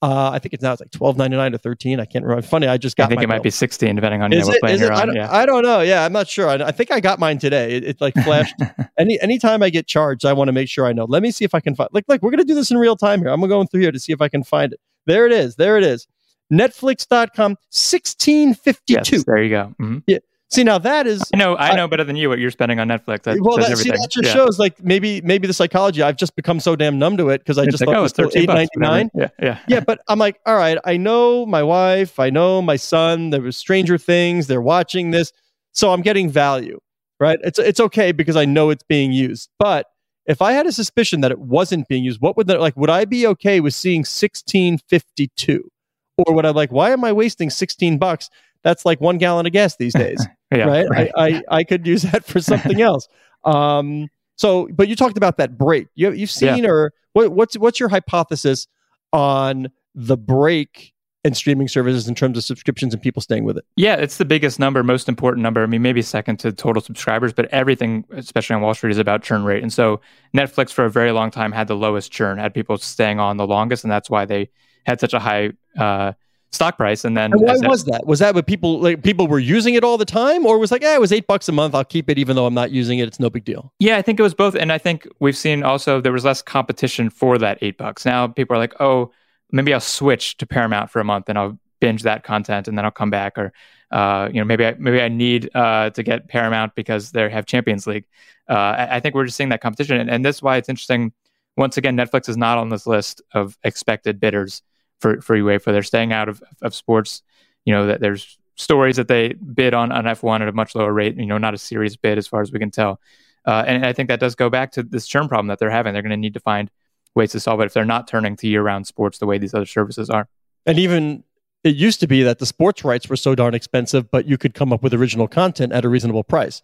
Uh, 0.00 0.30
I 0.30 0.38
think 0.38 0.54
it's 0.54 0.62
now 0.62 0.72
it's 0.72 0.80
like 0.80 0.90
twelve 0.90 1.18
ninety 1.18 1.36
nine 1.36 1.52
to 1.52 1.58
thirteen. 1.58 2.00
I 2.00 2.06
can't 2.06 2.24
remember. 2.24 2.46
Funny, 2.46 2.66
I 2.66 2.78
just 2.78 2.96
got. 2.96 3.04
I 3.04 3.08
think 3.08 3.20
it 3.20 3.28
bill. 3.28 3.36
might 3.36 3.42
be 3.42 3.50
sixteen, 3.50 3.94
depending 3.94 4.22
on 4.22 4.32
you 4.32 4.40
know, 4.40 4.46
what 4.46 4.60
plan 4.60 4.78
you're 4.78 4.90
on. 4.90 5.10
I 5.10 5.12
yeah. 5.12 5.30
I 5.30 5.44
don't 5.44 5.62
know. 5.62 5.82
Yeah, 5.82 6.02
I'm 6.02 6.14
not 6.14 6.28
sure. 6.28 6.48
I, 6.48 6.54
I 6.54 6.72
think 6.72 6.90
I 6.90 7.00
got 7.00 7.18
mine 7.18 7.36
today. 7.36 7.72
It, 7.76 7.84
it 7.84 8.00
like 8.00 8.14
flashed. 8.14 8.54
any 8.98 9.20
anytime 9.20 9.62
I 9.62 9.68
get 9.68 9.86
charged, 9.86 10.24
I 10.24 10.32
want 10.32 10.48
to 10.48 10.52
make 10.52 10.70
sure 10.70 10.86
I 10.86 10.94
know. 10.94 11.04
Let 11.04 11.22
me 11.22 11.30
see 11.30 11.44
if 11.44 11.54
I 11.54 11.60
can 11.60 11.74
find. 11.74 11.90
Like, 11.92 12.04
like 12.08 12.22
we're 12.22 12.30
gonna 12.30 12.44
do 12.44 12.54
this 12.54 12.70
in 12.70 12.78
real 12.78 12.96
time 12.96 13.18
here. 13.20 13.28
I'm 13.28 13.46
going 13.46 13.66
through 13.66 13.82
here 13.82 13.92
to 13.92 14.00
see 14.00 14.14
if 14.14 14.22
I 14.22 14.30
can 14.30 14.44
find 14.44 14.72
it. 14.72 14.80
There 15.04 15.26
it 15.26 15.32
is. 15.32 15.56
There 15.56 15.76
it 15.76 15.84
is. 15.84 16.06
Netflix.com, 16.52 17.56
sixteen 17.70 18.54
fifty 18.54 18.94
two. 19.02 19.16
Yes, 19.16 19.24
there 19.24 19.42
you 19.42 19.50
go. 19.50 19.74
Mm-hmm. 19.80 19.98
Yeah. 20.06 20.18
See 20.48 20.62
now 20.62 20.78
that 20.78 21.08
is 21.08 21.24
I 21.34 21.38
know 21.38 21.56
I 21.56 21.74
know 21.74 21.88
better 21.88 22.04
than 22.04 22.14
you 22.14 22.28
what 22.28 22.38
you're 22.38 22.52
spending 22.52 22.78
on 22.78 22.86
Netflix. 22.86 23.24
That 23.24 23.40
well, 23.40 23.56
that, 23.56 23.76
see, 23.76 23.90
that 23.90 24.08
just 24.12 24.26
yeah. 24.26 24.32
shows 24.32 24.60
like 24.60 24.80
maybe 24.80 25.20
maybe 25.22 25.48
the 25.48 25.52
psychology. 25.52 26.02
I've 26.02 26.16
just 26.16 26.36
become 26.36 26.60
so 26.60 26.76
damn 26.76 27.00
numb 27.00 27.16
to 27.16 27.30
it 27.30 27.38
because 27.38 27.58
I 27.58 27.64
it's 27.64 27.72
just 27.72 27.80
like, 27.80 27.88
thought 27.88 28.00
oh, 28.00 28.22
it 28.22 28.26
was 28.26 28.36
eight 28.36 28.48
ninety 28.48 28.78
nine. 28.78 29.10
Yeah, 29.12 29.28
yeah, 29.42 29.58
yeah. 29.66 29.80
But 29.80 30.02
I'm 30.06 30.20
like, 30.20 30.38
all 30.46 30.54
right, 30.54 30.78
I 30.84 30.98
know 30.98 31.46
my 31.46 31.64
wife, 31.64 32.20
I 32.20 32.30
know 32.30 32.62
my 32.62 32.76
son. 32.76 33.30
There 33.30 33.40
was 33.40 33.56
Stranger 33.56 33.98
Things. 33.98 34.46
They're 34.46 34.62
watching 34.62 35.10
this, 35.10 35.32
so 35.72 35.92
I'm 35.92 36.00
getting 36.00 36.30
value, 36.30 36.78
right? 37.18 37.40
It's 37.42 37.58
it's 37.58 37.80
okay 37.80 38.12
because 38.12 38.36
I 38.36 38.44
know 38.44 38.70
it's 38.70 38.84
being 38.84 39.10
used. 39.10 39.50
But 39.58 39.88
if 40.26 40.40
I 40.40 40.52
had 40.52 40.66
a 40.66 40.72
suspicion 40.72 41.22
that 41.22 41.32
it 41.32 41.40
wasn't 41.40 41.88
being 41.88 42.04
used, 42.04 42.20
what 42.20 42.36
would 42.36 42.46
that 42.46 42.60
like? 42.60 42.76
Would 42.76 42.90
I 42.90 43.04
be 43.04 43.26
okay 43.26 43.58
with 43.58 43.74
seeing 43.74 44.04
sixteen 44.04 44.78
fifty 44.78 45.28
two, 45.36 45.72
or 46.18 46.34
would 46.34 46.46
I 46.46 46.50
like? 46.50 46.72
Why 46.72 46.90
am 46.90 47.04
I 47.04 47.12
wasting 47.12 47.50
sixteen 47.50 47.98
bucks? 47.98 48.30
That's 48.62 48.84
like 48.84 49.00
one 49.00 49.18
gallon 49.18 49.46
of 49.46 49.52
gas 49.52 49.76
these 49.76 49.94
days. 50.04 50.26
yeah, 50.52 50.64
right? 50.64 50.88
right. 50.88 51.10
I, 51.16 51.28
I, 51.28 51.42
I 51.48 51.64
could 51.64 51.86
use 51.86 52.02
that 52.02 52.24
for 52.24 52.40
something 52.40 52.80
else. 52.82 53.08
Um, 53.44 54.08
so, 54.36 54.68
but 54.72 54.88
you 54.88 54.96
talked 54.96 55.16
about 55.16 55.38
that 55.38 55.56
break. 55.56 55.88
You 55.94 56.12
you've 56.12 56.30
seen 56.30 56.64
yeah. 56.64 56.70
or 56.70 56.92
what, 57.12 57.32
what's 57.32 57.58
what's 57.58 57.80
your 57.80 57.88
hypothesis 57.88 58.66
on 59.12 59.68
the 59.94 60.16
break 60.16 60.92
in 61.24 61.34
streaming 61.34 61.66
services 61.66 62.06
in 62.06 62.14
terms 62.14 62.38
of 62.38 62.44
subscriptions 62.44 62.94
and 62.94 63.02
people 63.02 63.20
staying 63.20 63.44
with 63.44 63.56
it? 63.56 63.64
Yeah, 63.76 63.96
it's 63.96 64.18
the 64.18 64.24
biggest 64.24 64.60
number, 64.60 64.82
most 64.84 65.08
important 65.08 65.42
number. 65.42 65.62
I 65.62 65.66
mean, 65.66 65.82
maybe 65.82 66.02
second 66.02 66.38
to 66.40 66.52
total 66.52 66.80
subscribers, 66.80 67.32
but 67.32 67.46
everything, 67.46 68.04
especially 68.10 68.54
on 68.54 68.62
Wall 68.62 68.74
Street, 68.74 68.92
is 68.92 68.98
about 68.98 69.22
churn 69.22 69.42
rate. 69.44 69.62
And 69.62 69.72
so 69.72 70.00
Netflix 70.34 70.70
for 70.70 70.84
a 70.84 70.90
very 70.90 71.10
long 71.12 71.30
time 71.30 71.50
had 71.50 71.66
the 71.66 71.74
lowest 71.74 72.12
churn, 72.12 72.38
had 72.38 72.54
people 72.54 72.76
staying 72.76 73.18
on 73.18 73.38
the 73.38 73.46
longest, 73.46 73.82
and 73.82 73.90
that's 73.90 74.08
why 74.08 74.24
they 74.24 74.50
had 74.86 75.00
such 75.00 75.12
a 75.12 75.18
high 75.18 75.52
uh, 75.78 76.12
stock 76.56 76.76
price. 76.76 77.04
And 77.04 77.16
then 77.16 77.32
and 77.32 77.40
why 77.40 77.56
was 77.68 77.84
that? 77.84 78.06
Was 78.06 78.18
that 78.18 78.34
what 78.34 78.46
people 78.46 78.80
like 78.80 79.02
people 79.02 79.28
were 79.28 79.38
using 79.38 79.74
it 79.74 79.84
all 79.84 79.98
the 79.98 80.04
time, 80.04 80.44
or 80.44 80.58
was 80.58 80.72
like, 80.72 80.82
yeah, 80.82 80.94
it 80.94 81.00
was 81.00 81.12
eight 81.12 81.26
bucks 81.26 81.48
a 81.48 81.52
month. 81.52 81.74
I'll 81.74 81.84
keep 81.84 82.10
it 82.10 82.18
even 82.18 82.34
though 82.34 82.46
I'm 82.46 82.54
not 82.54 82.70
using 82.70 82.98
it. 82.98 83.06
It's 83.06 83.20
no 83.20 83.30
big 83.30 83.44
deal. 83.44 83.72
Yeah, 83.78 83.96
I 83.96 84.02
think 84.02 84.18
it 84.18 84.22
was 84.22 84.34
both. 84.34 84.54
And 84.54 84.72
I 84.72 84.78
think 84.78 85.06
we've 85.20 85.36
seen 85.36 85.62
also 85.62 86.00
there 86.00 86.12
was 86.12 86.24
less 86.24 86.42
competition 86.42 87.10
for 87.10 87.38
that 87.38 87.58
eight 87.60 87.78
bucks. 87.78 88.04
Now 88.04 88.26
people 88.26 88.56
are 88.56 88.58
like, 88.58 88.74
oh, 88.80 89.12
maybe 89.52 89.72
I'll 89.72 89.80
switch 89.80 90.36
to 90.38 90.46
Paramount 90.46 90.90
for 90.90 91.00
a 91.00 91.04
month 91.04 91.28
and 91.28 91.38
I'll 91.38 91.58
binge 91.80 92.02
that 92.02 92.24
content 92.24 92.68
and 92.68 92.76
then 92.76 92.84
I'll 92.84 92.90
come 92.90 93.10
back 93.10 93.36
or 93.36 93.52
uh, 93.92 94.28
you 94.32 94.40
know 94.40 94.44
maybe 94.44 94.66
I, 94.66 94.74
maybe 94.78 95.00
I 95.00 95.08
need 95.08 95.50
uh, 95.54 95.90
to 95.90 96.02
get 96.02 96.28
Paramount 96.28 96.74
because 96.74 97.12
they 97.12 97.28
have 97.30 97.46
Champions 97.46 97.86
League. 97.86 98.06
Uh, 98.48 98.54
I, 98.54 98.96
I, 98.96 99.00
think 99.00 99.14
we're 99.14 99.24
just 99.24 99.36
seeing 99.36 99.48
that 99.50 99.60
competition, 99.60 99.96
and, 99.96 100.08
and 100.08 100.24
that's 100.24 100.40
why 100.42 100.56
it's 100.56 100.68
interesting. 100.68 101.12
Once 101.56 101.76
again, 101.76 101.96
Netflix 101.96 102.28
is 102.28 102.36
not 102.36 102.58
on 102.58 102.68
this 102.68 102.86
list 102.86 103.22
of 103.32 103.56
expected 103.64 104.20
bidders 104.20 104.62
for 105.00 105.20
for 105.20 105.36
UEFA. 105.36 105.66
They're 105.66 105.82
staying 105.82 106.12
out 106.12 106.28
of 106.28 106.42
of 106.62 106.74
sports. 106.74 107.22
You 107.64 107.74
know 107.74 107.86
that 107.86 108.00
there's 108.00 108.38
stories 108.56 108.96
that 108.96 109.08
they 109.08 109.34
bid 109.34 109.74
on 109.74 109.92
on 109.92 110.04
F1 110.04 110.40
at 110.40 110.48
a 110.48 110.52
much 110.52 110.74
lower 110.74 110.92
rate. 110.92 111.16
You 111.16 111.26
know, 111.26 111.38
not 111.38 111.54
a 111.54 111.58
serious 111.58 111.96
bid 111.96 112.18
as 112.18 112.26
far 112.26 112.40
as 112.42 112.52
we 112.52 112.58
can 112.58 112.70
tell. 112.70 113.00
Uh, 113.46 113.62
and 113.66 113.86
I 113.86 113.92
think 113.92 114.08
that 114.08 114.18
does 114.18 114.34
go 114.34 114.50
back 114.50 114.72
to 114.72 114.82
this 114.82 115.06
churn 115.06 115.28
problem 115.28 115.46
that 115.48 115.58
they're 115.58 115.70
having. 115.70 115.92
They're 115.92 116.02
going 116.02 116.10
to 116.10 116.16
need 116.16 116.34
to 116.34 116.40
find 116.40 116.68
ways 117.14 117.30
to 117.32 117.40
solve 117.40 117.60
it 117.60 117.66
if 117.66 117.72
they're 117.72 117.84
not 117.84 118.08
turning 118.08 118.36
to 118.36 118.48
year-round 118.48 118.86
sports 118.86 119.18
the 119.18 119.26
way 119.26 119.38
these 119.38 119.54
other 119.54 119.66
services 119.66 120.10
are. 120.10 120.28
And 120.66 120.78
even 120.80 121.22
it 121.62 121.76
used 121.76 122.00
to 122.00 122.06
be 122.06 122.22
that 122.24 122.38
the 122.38 122.46
sports 122.46 122.84
rights 122.84 123.08
were 123.08 123.16
so 123.16 123.34
darn 123.34 123.54
expensive, 123.54 124.10
but 124.10 124.26
you 124.26 124.36
could 124.36 124.54
come 124.54 124.72
up 124.72 124.82
with 124.82 124.92
original 124.94 125.28
content 125.28 125.72
at 125.72 125.84
a 125.84 125.88
reasonable 125.88 126.24
price. 126.24 126.60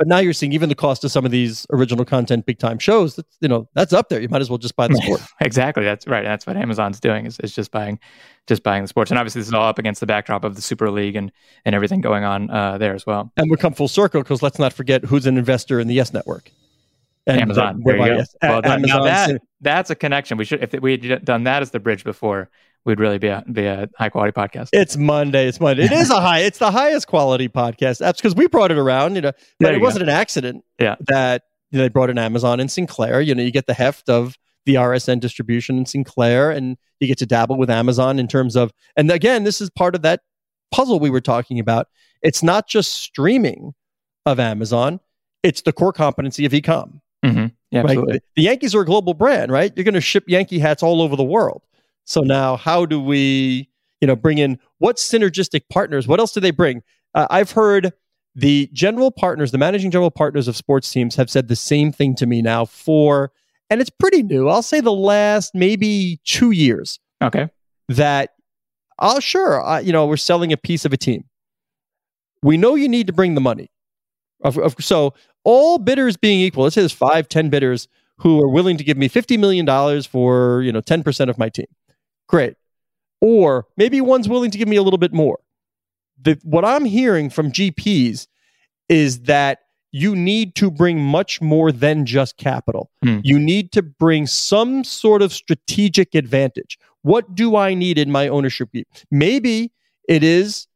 But 0.00 0.08
now 0.08 0.16
you're 0.16 0.32
seeing 0.32 0.54
even 0.54 0.70
the 0.70 0.74
cost 0.74 1.04
of 1.04 1.12
some 1.12 1.26
of 1.26 1.30
these 1.30 1.66
original 1.70 2.06
content 2.06 2.46
big 2.46 2.58
time 2.58 2.78
shows. 2.78 3.16
That's, 3.16 3.36
you 3.42 3.48
know, 3.48 3.68
that's 3.74 3.92
up 3.92 4.08
there. 4.08 4.18
You 4.18 4.30
might 4.30 4.40
as 4.40 4.48
well 4.48 4.56
just 4.56 4.74
buy 4.74 4.88
the 4.88 4.94
sport. 5.02 5.20
exactly. 5.40 5.84
That's 5.84 6.06
right. 6.06 6.24
That's 6.24 6.46
what 6.46 6.56
Amazon's 6.56 7.00
doing 7.00 7.26
is, 7.26 7.38
is 7.40 7.54
just 7.54 7.70
buying, 7.70 8.00
just 8.46 8.62
buying 8.62 8.80
the 8.80 8.88
sports. 8.88 9.10
And 9.10 9.18
obviously, 9.18 9.42
this 9.42 9.48
is 9.48 9.52
all 9.52 9.68
up 9.68 9.78
against 9.78 10.00
the 10.00 10.06
backdrop 10.06 10.42
of 10.42 10.56
the 10.56 10.62
Super 10.62 10.90
League 10.90 11.16
and 11.16 11.30
and 11.66 11.74
everything 11.74 12.00
going 12.00 12.24
on 12.24 12.48
uh, 12.48 12.78
there 12.78 12.94
as 12.94 13.04
well. 13.04 13.30
And 13.36 13.50
we 13.50 13.58
come 13.58 13.74
full 13.74 13.88
circle 13.88 14.22
because 14.22 14.42
let's 14.42 14.58
not 14.58 14.72
forget 14.72 15.04
who's 15.04 15.26
an 15.26 15.36
investor 15.36 15.78
in 15.78 15.86
the 15.86 15.92
Yes 15.92 16.14
Network. 16.14 16.50
And 17.26 17.38
Amazon. 17.38 17.82
There 17.84 17.98
you 17.98 18.06
go. 18.06 18.16
Yes, 18.16 18.34
well, 18.40 18.62
that, 18.62 18.70
Amazon, 18.70 19.04
that, 19.04 19.42
that's 19.60 19.90
a 19.90 19.94
connection. 19.94 20.38
We 20.38 20.46
should 20.46 20.62
if 20.62 20.80
we 20.80 20.92
had 20.96 21.26
done 21.26 21.44
that 21.44 21.60
as 21.60 21.72
the 21.72 21.78
bridge 21.78 22.04
before, 22.04 22.48
we'd 22.84 23.00
really 23.00 23.18
be 23.18 23.28
a 23.28 23.44
be 23.50 23.66
a 23.66 23.88
high 23.96 24.08
quality 24.08 24.32
podcast. 24.32 24.70
It's 24.72 24.96
Monday. 24.96 25.48
It's 25.48 25.60
Monday. 25.60 25.84
It 25.84 25.92
is 25.92 26.10
a 26.10 26.20
high. 26.20 26.40
It's 26.40 26.58
the 26.58 26.70
highest 26.70 27.06
quality 27.06 27.48
podcast. 27.48 27.98
That's 27.98 28.20
because 28.20 28.34
we 28.34 28.46
brought 28.46 28.70
it 28.70 28.78
around. 28.78 29.16
You 29.16 29.22
know, 29.22 29.32
but 29.58 29.74
it 29.74 29.80
wasn't 29.80 30.06
go. 30.06 30.12
an 30.12 30.16
accident. 30.16 30.64
Yeah. 30.78 30.96
That 31.08 31.42
you 31.70 31.78
know, 31.78 31.84
they 31.84 31.88
brought 31.88 32.10
in 32.10 32.18
Amazon 32.18 32.60
and 32.60 32.70
Sinclair. 32.70 33.20
You 33.20 33.34
know, 33.34 33.42
you 33.42 33.50
get 33.50 33.66
the 33.66 33.74
heft 33.74 34.08
of 34.08 34.36
the 34.66 34.74
RSN 34.74 35.20
distribution 35.20 35.78
in 35.78 35.86
Sinclair, 35.86 36.50
and 36.50 36.76
you 36.98 37.06
get 37.06 37.18
to 37.18 37.26
dabble 37.26 37.56
with 37.56 37.70
Amazon 37.70 38.18
in 38.18 38.28
terms 38.28 38.56
of. 38.56 38.72
And 38.96 39.10
again, 39.10 39.44
this 39.44 39.60
is 39.60 39.70
part 39.70 39.94
of 39.94 40.02
that 40.02 40.20
puzzle 40.70 41.00
we 41.00 41.10
were 41.10 41.20
talking 41.20 41.58
about. 41.58 41.88
It's 42.22 42.42
not 42.42 42.68
just 42.68 42.92
streaming 42.92 43.74
of 44.26 44.38
Amazon; 44.38 45.00
it's 45.42 45.62
the 45.62 45.72
core 45.72 45.92
competency 45.92 46.44
of 46.44 46.52
ecom. 46.52 47.00
Mm-hmm. 47.24 47.46
Yeah, 47.70 47.80
right? 47.80 47.90
absolutely. 47.90 48.20
The 48.36 48.42
Yankees 48.42 48.74
are 48.74 48.80
a 48.80 48.86
global 48.86 49.14
brand, 49.14 49.52
right? 49.52 49.72
You're 49.76 49.84
going 49.84 49.94
to 49.94 50.00
ship 50.00 50.24
Yankee 50.26 50.58
hats 50.58 50.82
all 50.82 51.02
over 51.02 51.16
the 51.16 51.24
world. 51.24 51.62
So 52.10 52.22
now, 52.22 52.56
how 52.56 52.86
do 52.86 53.00
we, 53.00 53.68
you 54.00 54.08
know, 54.08 54.16
bring 54.16 54.38
in 54.38 54.58
what 54.78 54.96
synergistic 54.96 55.68
partners? 55.70 56.08
What 56.08 56.18
else 56.18 56.32
do 56.32 56.40
they 56.40 56.50
bring? 56.50 56.82
Uh, 57.14 57.28
I've 57.30 57.52
heard 57.52 57.92
the 58.34 58.68
general 58.72 59.12
partners, 59.12 59.52
the 59.52 59.58
managing 59.58 59.92
general 59.92 60.10
partners 60.10 60.48
of 60.48 60.56
sports 60.56 60.90
teams, 60.90 61.14
have 61.14 61.30
said 61.30 61.46
the 61.46 61.54
same 61.54 61.92
thing 61.92 62.16
to 62.16 62.26
me 62.26 62.42
now 62.42 62.64
for, 62.64 63.30
and 63.70 63.80
it's 63.80 63.90
pretty 63.90 64.24
new. 64.24 64.48
I'll 64.48 64.60
say 64.60 64.80
the 64.80 64.90
last 64.90 65.54
maybe 65.54 66.18
two 66.24 66.50
years. 66.50 66.98
Okay. 67.22 67.48
That, 67.88 68.30
oh, 68.98 69.20
sure, 69.20 69.64
uh, 69.64 69.78
you 69.78 69.92
know, 69.92 70.04
we're 70.06 70.16
selling 70.16 70.52
a 70.52 70.56
piece 70.56 70.84
of 70.84 70.92
a 70.92 70.96
team. 70.96 71.26
We 72.42 72.56
know 72.56 72.74
you 72.74 72.88
need 72.88 73.06
to 73.06 73.12
bring 73.12 73.36
the 73.36 73.40
money. 73.40 73.70
Of, 74.42 74.58
of, 74.58 74.74
so 74.80 75.14
all 75.44 75.78
bidders 75.78 76.16
being 76.16 76.40
equal, 76.40 76.64
let's 76.64 76.74
say 76.74 76.80
there's 76.80 76.90
five, 76.90 77.28
ten 77.28 77.50
bidders 77.50 77.86
who 78.18 78.42
are 78.42 78.48
willing 78.48 78.76
to 78.78 78.84
give 78.84 78.96
me 78.96 79.08
$50 79.08 79.38
million 79.38 80.02
for, 80.02 80.60
you 80.62 80.72
know, 80.72 80.82
10% 80.82 81.28
of 81.30 81.38
my 81.38 81.48
team. 81.48 81.66
Great. 82.30 82.54
Or 83.20 83.66
maybe 83.76 84.00
one's 84.00 84.28
willing 84.28 84.52
to 84.52 84.58
give 84.58 84.68
me 84.68 84.76
a 84.76 84.82
little 84.82 84.98
bit 84.98 85.12
more. 85.12 85.40
The, 86.22 86.38
what 86.44 86.64
I'm 86.64 86.84
hearing 86.84 87.28
from 87.28 87.50
GPs 87.50 88.28
is 88.88 89.22
that 89.22 89.58
you 89.90 90.14
need 90.14 90.54
to 90.54 90.70
bring 90.70 91.00
much 91.00 91.40
more 91.40 91.72
than 91.72 92.06
just 92.06 92.36
capital. 92.36 92.90
Hmm. 93.02 93.18
You 93.24 93.38
need 93.40 93.72
to 93.72 93.82
bring 93.82 94.28
some 94.28 94.84
sort 94.84 95.22
of 95.22 95.32
strategic 95.32 96.14
advantage. 96.14 96.78
What 97.02 97.34
do 97.34 97.56
I 97.56 97.74
need 97.74 97.98
in 97.98 98.12
my 98.12 98.28
ownership 98.28 98.70
group? 98.70 98.86
Maybe 99.10 99.72
it 100.08 100.22
is 100.22 100.68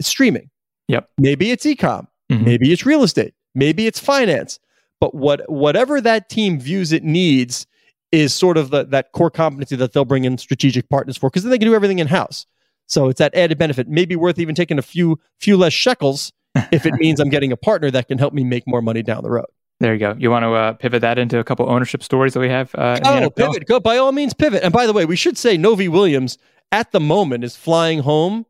streaming. 0.00 0.50
Yep. 0.86 1.08
Maybe 1.18 1.50
it's 1.50 1.64
ecom. 1.64 2.06
Mm-hmm. 2.30 2.44
Maybe 2.44 2.72
it's 2.72 2.86
real 2.86 3.02
estate. 3.02 3.34
Maybe 3.56 3.88
it's 3.88 3.98
finance. 3.98 4.60
But 5.00 5.16
what 5.16 5.50
whatever 5.50 6.00
that 6.00 6.28
team 6.28 6.60
views 6.60 6.92
it 6.92 7.02
needs 7.02 7.66
is 8.12 8.34
sort 8.34 8.58
of 8.58 8.70
the, 8.70 8.84
that 8.84 9.12
core 9.12 9.30
competency 9.30 9.74
that 9.76 9.92
they'll 9.92 10.04
bring 10.04 10.24
in 10.24 10.38
strategic 10.38 10.88
partners 10.88 11.16
for 11.16 11.30
because 11.30 11.42
then 11.42 11.50
they 11.50 11.58
can 11.58 11.66
do 11.66 11.74
everything 11.74 11.98
in 11.98 12.06
house. 12.06 12.46
So 12.86 13.08
it's 13.08 13.18
that 13.18 13.34
added 13.34 13.58
benefit. 13.58 13.88
Maybe 13.88 14.16
worth 14.16 14.38
even 14.38 14.54
taking 14.54 14.78
a 14.78 14.82
few 14.82 15.18
few 15.40 15.56
less 15.56 15.72
shekels 15.72 16.32
if 16.70 16.84
it 16.84 16.94
means 16.98 17.18
I'm 17.20 17.30
getting 17.30 17.50
a 17.50 17.56
partner 17.56 17.90
that 17.90 18.08
can 18.08 18.18
help 18.18 18.34
me 18.34 18.44
make 18.44 18.64
more 18.66 18.82
money 18.82 19.02
down 19.02 19.22
the 19.22 19.30
road. 19.30 19.46
There 19.80 19.92
you 19.92 19.98
go. 19.98 20.14
You 20.16 20.30
want 20.30 20.44
to 20.44 20.52
uh, 20.52 20.72
pivot 20.74 21.00
that 21.00 21.18
into 21.18 21.38
a 21.38 21.44
couple 21.44 21.68
ownership 21.68 22.04
stories 22.04 22.34
that 22.34 22.40
we 22.40 22.48
have? 22.48 22.72
Uh, 22.74 23.00
oh, 23.04 23.30
pivot. 23.30 23.66
Go 23.66 23.80
by 23.80 23.96
all 23.96 24.12
means, 24.12 24.32
pivot. 24.32 24.62
And 24.62 24.72
by 24.72 24.86
the 24.86 24.92
way, 24.92 25.04
we 25.04 25.16
should 25.16 25.36
say 25.36 25.56
Novi 25.56 25.88
Williams 25.88 26.38
at 26.70 26.92
the 26.92 27.00
moment 27.00 27.42
is 27.42 27.56
flying 27.56 28.00
home 28.00 28.46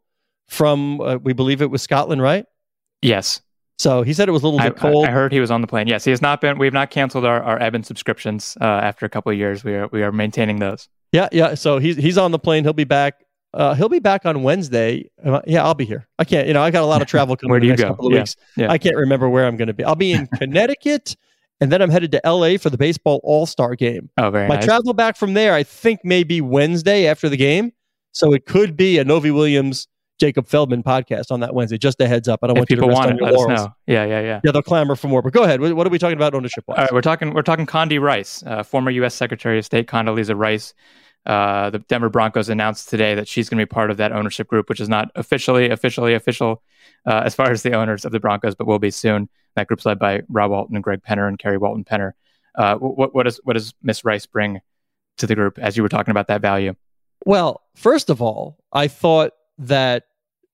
from 0.48 1.00
uh, 1.00 1.16
we 1.22 1.32
believe 1.32 1.62
it 1.62 1.70
was 1.70 1.80
Scotland, 1.80 2.20
right? 2.20 2.44
Yes. 3.00 3.40
So 3.82 4.02
he 4.02 4.12
said 4.12 4.28
it 4.28 4.32
was 4.32 4.44
a 4.44 4.46
little 4.46 4.60
bit 4.60 4.78
I, 4.78 4.90
cold. 4.90 5.06
I 5.06 5.10
heard 5.10 5.32
he 5.32 5.40
was 5.40 5.50
on 5.50 5.60
the 5.60 5.66
plane. 5.66 5.88
Yes, 5.88 6.04
he 6.04 6.12
has 6.12 6.22
not 6.22 6.40
been. 6.40 6.56
We 6.56 6.68
have 6.68 6.72
not 6.72 6.90
canceled 6.92 7.24
our, 7.24 7.42
our 7.42 7.60
Eben 7.60 7.82
subscriptions 7.82 8.56
uh, 8.60 8.64
after 8.64 9.06
a 9.06 9.08
couple 9.08 9.32
of 9.32 9.38
years. 9.38 9.64
We 9.64 9.74
are 9.74 9.88
we 9.88 10.04
are 10.04 10.12
maintaining 10.12 10.60
those. 10.60 10.88
Yeah, 11.10 11.28
yeah. 11.32 11.54
So 11.54 11.78
he's 11.78 11.96
he's 11.96 12.16
on 12.16 12.30
the 12.30 12.38
plane. 12.38 12.62
He'll 12.62 12.74
be 12.74 12.84
back. 12.84 13.24
Uh, 13.52 13.74
he'll 13.74 13.88
be 13.88 13.98
back 13.98 14.24
on 14.24 14.44
Wednesday. 14.44 15.10
Uh, 15.24 15.40
yeah, 15.48 15.64
I'll 15.64 15.74
be 15.74 15.84
here. 15.84 16.06
I 16.16 16.22
can't. 16.22 16.46
You 16.46 16.54
know, 16.54 16.62
I 16.62 16.70
got 16.70 16.84
a 16.84 16.86
lot 16.86 17.02
of 17.02 17.08
travel 17.08 17.36
coming. 17.36 17.50
where 17.50 17.58
do 17.58 17.66
you 17.66 17.76
go? 17.76 17.88
Couple 17.88 18.06
of 18.06 18.12
yeah, 18.12 18.20
weeks. 18.20 18.36
Yeah. 18.56 18.70
I 18.70 18.78
can't 18.78 18.94
remember 18.94 19.28
where 19.28 19.46
I'm 19.46 19.56
going 19.56 19.66
to 19.66 19.74
be. 19.74 19.82
I'll 19.82 19.96
be 19.96 20.12
in 20.12 20.26
Connecticut, 20.38 21.16
and 21.60 21.72
then 21.72 21.82
I'm 21.82 21.90
headed 21.90 22.12
to 22.12 22.24
L.A. 22.24 22.58
for 22.58 22.70
the 22.70 22.78
baseball 22.78 23.20
All 23.24 23.46
Star 23.46 23.74
game. 23.74 24.08
Oh, 24.16 24.30
very 24.30 24.46
My 24.46 24.54
nice. 24.54 24.64
travel 24.64 24.94
back 24.94 25.16
from 25.16 25.34
there, 25.34 25.54
I 25.54 25.64
think, 25.64 26.02
maybe 26.04 26.40
Wednesday 26.40 27.08
after 27.08 27.28
the 27.28 27.36
game. 27.36 27.72
So 28.12 28.32
it 28.32 28.46
could 28.46 28.76
be 28.76 28.98
a 28.98 29.04
Novy-Williams 29.04 29.88
Jacob 30.22 30.46
Feldman 30.46 30.84
podcast 30.84 31.32
on 31.32 31.40
that 31.40 31.52
Wednesday. 31.52 31.78
Just 31.78 32.00
a 32.00 32.06
heads 32.06 32.28
up. 32.28 32.44
I 32.44 32.46
don't 32.46 32.56
if 32.56 32.60
want 32.60 32.68
people 32.68 32.84
you 32.84 32.90
to 32.90 32.94
want 32.94 33.10
it, 33.10 33.20
let 33.20 33.34
laurels. 33.34 33.58
us 33.58 33.66
know. 33.66 33.74
Yeah, 33.88 34.04
yeah, 34.04 34.20
yeah. 34.20 34.40
Yeah, 34.44 34.52
they'll 34.52 34.62
clamor 34.62 34.94
for 34.94 35.08
more. 35.08 35.20
But 35.20 35.32
go 35.32 35.42
ahead. 35.42 35.60
What, 35.60 35.84
are 35.84 35.90
we 35.90 35.98
talking 35.98 36.16
about 36.16 36.32
ownership 36.32 36.62
wise? 36.68 36.78
All 36.78 36.84
right, 36.84 36.92
we're 36.92 37.00
talking 37.00 37.34
we're 37.34 37.42
talking 37.42 37.66
Condi 37.66 38.00
Rice, 38.00 38.40
uh, 38.46 38.62
former 38.62 38.92
U.S. 38.92 39.16
Secretary 39.16 39.58
of 39.58 39.64
State 39.64 39.88
Condoleezza 39.88 40.38
Rice. 40.38 40.74
Uh, 41.26 41.70
the 41.70 41.80
Denver 41.80 42.08
Broncos 42.08 42.48
announced 42.48 42.88
today 42.88 43.16
that 43.16 43.26
she's 43.26 43.48
going 43.48 43.58
to 43.58 43.66
be 43.66 43.68
part 43.68 43.90
of 43.90 43.96
that 43.96 44.12
ownership 44.12 44.46
group, 44.46 44.68
which 44.68 44.78
is 44.78 44.88
not 44.88 45.10
officially 45.16 45.70
officially 45.70 46.14
official 46.14 46.62
uh, 47.04 47.22
as 47.24 47.34
far 47.34 47.50
as 47.50 47.64
the 47.64 47.72
owners 47.72 48.04
of 48.04 48.12
the 48.12 48.20
Broncos, 48.20 48.54
but 48.54 48.68
will 48.68 48.78
be 48.78 48.92
soon. 48.92 49.28
That 49.56 49.66
group's 49.66 49.84
led 49.84 49.98
by 49.98 50.22
Rob 50.28 50.52
Walton 50.52 50.76
and 50.76 50.84
Greg 50.84 51.02
Penner 51.02 51.26
and 51.26 51.36
Carrie 51.36 51.58
Walton 51.58 51.82
Penner. 51.84 52.12
Uh, 52.54 52.76
what 52.76 53.12
what 53.12 53.24
does 53.24 53.40
what 53.42 53.54
does 53.54 53.74
Miss 53.82 54.04
Rice 54.04 54.26
bring 54.26 54.60
to 55.18 55.26
the 55.26 55.34
group 55.34 55.58
as 55.58 55.76
you 55.76 55.82
were 55.82 55.88
talking 55.88 56.12
about 56.12 56.28
that 56.28 56.42
value? 56.42 56.76
Well, 57.26 57.60
first 57.74 58.08
of 58.08 58.22
all, 58.22 58.60
I 58.72 58.86
thought 58.86 59.32
that 59.58 60.04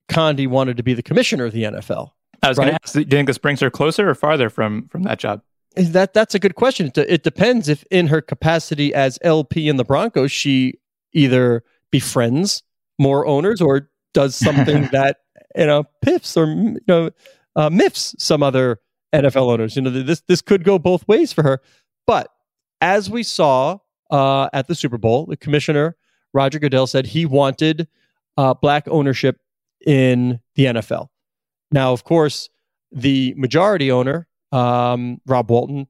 Condi 0.08 0.46
wanted 0.46 0.76
to 0.76 0.82
be 0.82 0.94
the 0.94 1.02
commissioner 1.02 1.44
of 1.44 1.52
the 1.52 1.64
NFL. 1.64 2.10
I 2.42 2.48
was 2.48 2.58
right? 2.58 2.64
going 2.64 2.76
to 2.76 2.80
ask, 2.82 2.94
do 2.94 3.00
you 3.00 3.06
think 3.06 3.26
this 3.26 3.38
brings 3.38 3.60
her 3.60 3.70
closer 3.70 4.08
or 4.08 4.14
farther 4.14 4.48
from 4.48 4.88
from 4.88 5.02
that 5.02 5.18
job? 5.18 5.42
That 5.76 6.14
that's 6.14 6.34
a 6.34 6.38
good 6.38 6.54
question. 6.54 6.86
It, 6.86 6.98
it 6.98 7.22
depends 7.22 7.68
if 7.68 7.84
in 7.90 8.06
her 8.08 8.20
capacity 8.20 8.94
as 8.94 9.18
LP 9.22 9.68
in 9.68 9.76
the 9.76 9.84
Broncos, 9.84 10.32
she 10.32 10.74
either 11.12 11.62
befriends 11.90 12.62
more 12.98 13.26
owners 13.26 13.60
or 13.60 13.90
does 14.14 14.34
something 14.44 14.88
that 14.92 15.18
you 15.56 15.66
know 15.66 15.84
piffs 16.02 16.36
or 16.36 16.46
you 16.46 16.80
know 16.86 17.10
uh, 17.56 17.70
miffs 17.70 18.14
some 18.18 18.42
other 18.42 18.80
NFL 19.12 19.50
owners. 19.50 19.76
You 19.76 19.82
know 19.82 19.90
this 19.90 20.22
this 20.22 20.40
could 20.40 20.64
go 20.64 20.78
both 20.78 21.06
ways 21.08 21.32
for 21.32 21.42
her. 21.42 21.60
But 22.06 22.32
as 22.80 23.10
we 23.10 23.22
saw 23.22 23.78
uh, 24.10 24.48
at 24.52 24.68
the 24.68 24.74
Super 24.74 24.98
Bowl, 24.98 25.26
the 25.26 25.36
commissioner 25.36 25.96
Roger 26.32 26.58
Goodell 26.58 26.86
said 26.86 27.06
he 27.06 27.26
wanted 27.26 27.88
uh, 28.36 28.54
black 28.54 28.86
ownership 28.88 29.40
in 29.86 30.40
the 30.54 30.66
NFL. 30.66 31.08
Now, 31.70 31.92
of 31.92 32.04
course, 32.04 32.48
the 32.90 33.34
majority 33.36 33.90
owner, 33.90 34.26
um, 34.52 35.20
Rob 35.26 35.50
Walton, 35.50 35.86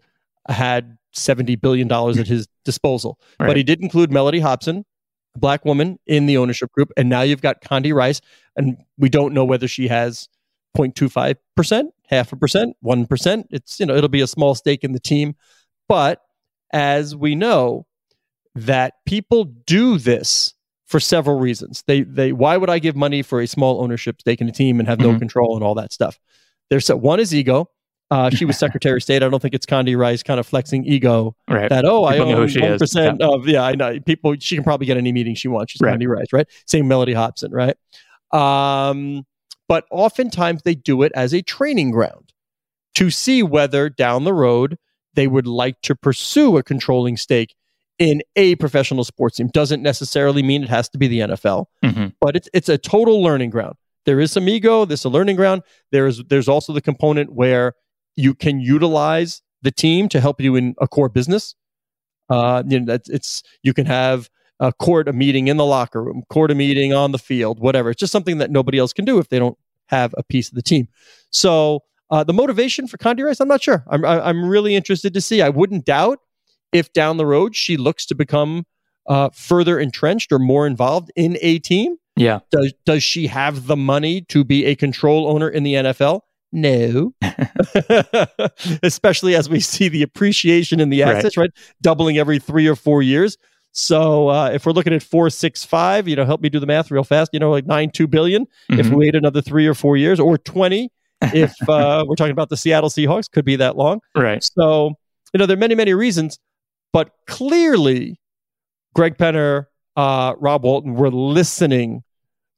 had 0.49 0.99
$70 1.15 1.61
billion 1.61 1.91
at 1.91 2.27
his 2.27 2.49
disposal. 2.65 3.19
Right. 3.39 3.49
But 3.49 3.57
he 3.57 3.63
did 3.63 3.81
include 3.81 4.11
Mellody 4.11 4.41
Hobson, 4.41 4.85
a 5.35 5.39
black 5.39 5.65
woman, 5.65 5.99
in 6.07 6.27
the 6.27 6.37
ownership 6.37 6.73
group. 6.73 6.91
And 6.97 7.09
now 7.09 7.23
you've 7.23 7.43
got 7.43 7.63
Condi 7.63 7.95
Rice, 7.95 8.21
and 8.57 8.77
we 8.97 9.09
don't 9.09 9.35
know 9.35 9.45
whether 9.45 9.69
she 9.69 9.89
has 9.89 10.29
0.25%, 10.77 11.85
half 12.09 12.33
a 12.33 12.37
percent, 12.37 12.77
1%. 12.85 13.45
It's, 13.51 13.81
you 13.81 13.87
know, 13.87 13.95
it'll 13.97 14.09
be 14.09 14.21
a 14.21 14.27
small 14.27 14.55
stake 14.55 14.85
in 14.85 14.93
the 14.93 15.01
team. 15.01 15.35
But 15.89 16.21
as 16.73 17.17
we 17.17 17.35
know, 17.35 17.87
that 18.55 18.95
people 19.07 19.45
do 19.45 19.99
this 19.99 20.55
for 20.89 20.99
several 20.99 21.39
reasons. 21.39 21.85
They 21.87 22.03
they 22.03 22.33
why 22.33 22.57
would 22.57 22.71
I 22.71 22.79
give 22.79 22.97
money 22.97 23.23
for 23.23 23.41
a 23.41 23.47
small 23.47 23.83
ownership 23.83 24.21
stake 24.21 24.41
in 24.41 24.49
a 24.49 24.53
team 24.53 24.81
and 24.81 24.89
have 24.89 24.99
no 24.99 25.11
mm-hmm. 25.11 25.19
control 25.19 25.55
and 25.55 25.63
all 25.63 25.75
that 25.77 25.93
stuff? 25.93 26.19
There's 26.71 26.89
one 26.89 27.21
is 27.21 27.35
ego. 27.35 27.71
Uh, 28.11 28.31
she 28.31 28.47
was 28.47 28.59
Secretary 28.59 28.97
of 28.97 29.03
State. 29.03 29.23
I 29.23 29.29
don't 29.29 29.41
think 29.41 29.55
it's 29.55 29.67
Condi 29.67 29.97
Rice 29.97 30.23
kind 30.23 30.41
of 30.41 30.47
flexing 30.47 30.87
ego 30.87 31.37
right. 31.49 31.69
that 31.69 31.85
oh 31.85 32.09
people 32.09 32.29
I 32.31 32.37
own 32.37 32.61
one 32.61 32.79
percent 32.79 33.23
of 33.23 33.47
yeah 33.47 33.63
I 33.63 33.75
know 33.75 34.01
people 34.01 34.35
she 34.41 34.57
can 34.57 34.65
probably 34.65 34.87
get 34.87 34.97
any 34.97 35.13
meeting 35.13 35.35
she 35.35 35.49
wants. 35.49 35.73
She's 35.73 35.81
right. 35.83 35.99
Condi 35.99 36.09
Rice, 36.09 36.33
right? 36.33 36.49
Same 36.67 36.87
Mellody 36.87 37.15
Hobson, 37.15 37.53
right? 37.53 37.77
Um, 38.33 39.27
but 39.69 39.85
oftentimes 39.91 40.63
they 40.63 40.75
do 40.75 41.03
it 41.03 41.13
as 41.15 41.35
a 41.35 41.43
training 41.43 41.91
ground 41.91 42.33
to 42.95 43.11
see 43.11 43.43
whether 43.43 43.91
down 43.91 44.25
the 44.25 44.35
road 44.35 44.79
they 45.15 45.27
would 45.27 45.47
like 45.47 45.81
to 45.83 45.95
pursue 45.95 46.57
a 46.57 46.63
controlling 46.63 47.17
stake 47.17 47.55
in 47.99 48.23
a 48.37 48.55
professional 48.57 49.05
sports 49.05 49.37
team. 49.37 49.49
Doesn't 49.49 49.83
necessarily 49.83 50.43
mean 50.43 50.63
it 50.63 50.69
has 50.69 50.89
to 50.91 50.99
be 50.99 51.09
the 51.09 51.21
NFL, 51.21 51.67
mm-hmm. 51.85 52.07
but 52.21 52.37
it's 52.37 52.49
it's 52.53 52.69
a 52.69 52.79
total 52.79 53.23
learning 53.23 53.51
ground. 53.51 53.75
There 54.05 54.21
is 54.21 54.33
some 54.33 54.49
ego. 54.49 54.85
There's 54.85 55.05
a 55.05 55.09
learning 55.09 55.37
ground. 55.37 55.63
There 55.93 56.07
is 56.07 56.23
there's 56.29 56.49
also 56.49 56.73
the 56.73 56.81
component 56.81 57.33
where 57.33 57.75
you 58.17 58.35
can 58.35 58.61
utilize 58.61 59.43
the 59.63 59.71
team 59.71 60.09
to 60.11 60.21
help 60.21 60.41
you 60.41 60.57
in 60.57 60.75
a 60.81 60.89
core 60.89 61.09
business. 61.09 61.55
Uh, 62.31 62.63
you 62.67 62.81
know, 62.81 62.95
it's, 62.95 63.09
it's 63.09 63.43
you 63.63 63.75
can 63.75 63.87
have 63.87 64.29
a 64.61 64.73
court 64.73 65.09
a 65.09 65.13
meeting 65.13 65.49
in 65.49 65.57
the 65.57 65.65
locker 65.65 66.03
room, 66.03 66.23
court 66.31 66.51
a 66.51 66.55
meeting 66.55 66.93
on 66.93 67.13
the 67.13 67.19
field, 67.19 67.61
whatever. 67.61 67.91
It's 67.91 68.01
just 68.01 68.13
something 68.13 68.39
that 68.39 68.51
nobody 68.51 68.79
else 68.79 68.93
can 68.93 69.05
do 69.05 69.19
if 69.19 69.29
they 69.29 69.39
don't 69.39 69.57
have 69.87 70.15
a 70.19 70.23
piece 70.23 70.49
of 70.49 70.55
the 70.55 70.63
team. 70.63 70.89
So 71.31 71.83
Uh, 72.11 72.25
the 72.25 72.33
motivation 72.33 72.89
for 72.89 72.97
Condi 72.97 73.23
Rice, 73.23 73.39
I'm 73.39 73.49
not 73.49 73.63
sure. 73.63 73.85
I'm 73.87 74.03
I'm 74.05 74.49
really 74.49 74.75
interested 74.75 75.13
to 75.13 75.21
see. 75.21 75.43
I 75.43 75.51
wouldn't 75.51 75.85
doubt 75.85 76.21
if 76.73 76.93
down 76.93 77.17
the 77.17 77.27
road 77.27 77.57
she 77.57 77.77
looks 77.77 78.07
to 78.07 78.15
become 78.15 78.65
uh, 79.07 79.31
further 79.31 79.79
entrenched 79.79 80.33
or 80.33 80.39
more 80.39 80.67
involved 80.67 81.11
in 81.17 81.39
a 81.41 81.59
team. 81.59 81.97
Yeah. 82.17 82.41
Does 82.51 82.75
does 82.85 83.03
she 83.03 83.27
have 83.29 83.67
the 83.67 83.77
money 83.77 84.23
to 84.23 84.45
be 84.45 84.67
a 84.67 84.75
control 84.75 85.29
owner 85.29 85.49
in 85.49 85.63
the 85.63 85.75
NFL? 85.75 86.21
No. 86.53 87.13
Especially 88.83 89.35
as 89.35 89.49
we 89.49 89.61
see 89.61 89.89
the 89.89 90.03
appreciation 90.03 90.81
in 90.81 90.91
the 90.91 91.03
assets, 91.03 91.37
right? 91.37 91.45
right? 91.45 91.51
Doubling 91.83 92.19
every 92.19 92.39
three 92.39 92.67
or 92.67 92.75
four 92.75 93.03
years. 93.03 93.37
So 93.73 94.29
uh, 94.29 94.51
if 94.51 94.67
we're 94.67 94.73
looking 94.73 94.93
at 94.93 95.03
four 95.03 95.31
six 95.31 95.65
five, 95.65 96.09
you 96.09 96.17
know, 96.17 96.25
help 96.25 96.41
me 96.41 96.49
do 96.49 96.59
the 96.59 96.67
math 96.67 96.91
real 96.91 97.05
fast. 97.05 97.31
You 97.33 97.39
know, 97.39 97.51
like 97.51 97.67
nine 97.67 97.91
two 97.91 98.07
billion. 98.07 98.47
Mm-hmm. 98.71 98.81
If 98.81 98.89
we 98.89 98.97
wait 98.97 99.15
another 99.15 99.43
three 99.43 99.67
or 99.67 99.75
four 99.75 99.97
years, 99.97 100.19
or 100.19 100.39
twenty, 100.39 100.91
if 101.23 101.55
uh, 101.69 102.05
we're 102.07 102.17
talking 102.17 102.33
about 102.33 102.49
the 102.49 102.57
Seattle 102.57 102.91
Seahawks, 102.91 103.31
could 103.31 103.45
be 103.45 103.57
that 103.57 103.77
long. 103.77 104.01
Right. 104.17 104.43
So 104.43 104.95
you 105.33 105.39
know, 105.39 105.47
there 105.47 105.57
are 105.57 105.61
many 105.61 105.75
many 105.75 105.95
reasons, 105.95 106.39
but 106.93 107.13
clearly, 107.27 108.19
Greg 108.95 109.17
Penner, 109.17 109.67
uh, 109.97 110.35
Rob 110.39 110.65
Walton 110.65 110.95
were 110.95 111.11
listening 111.11 112.03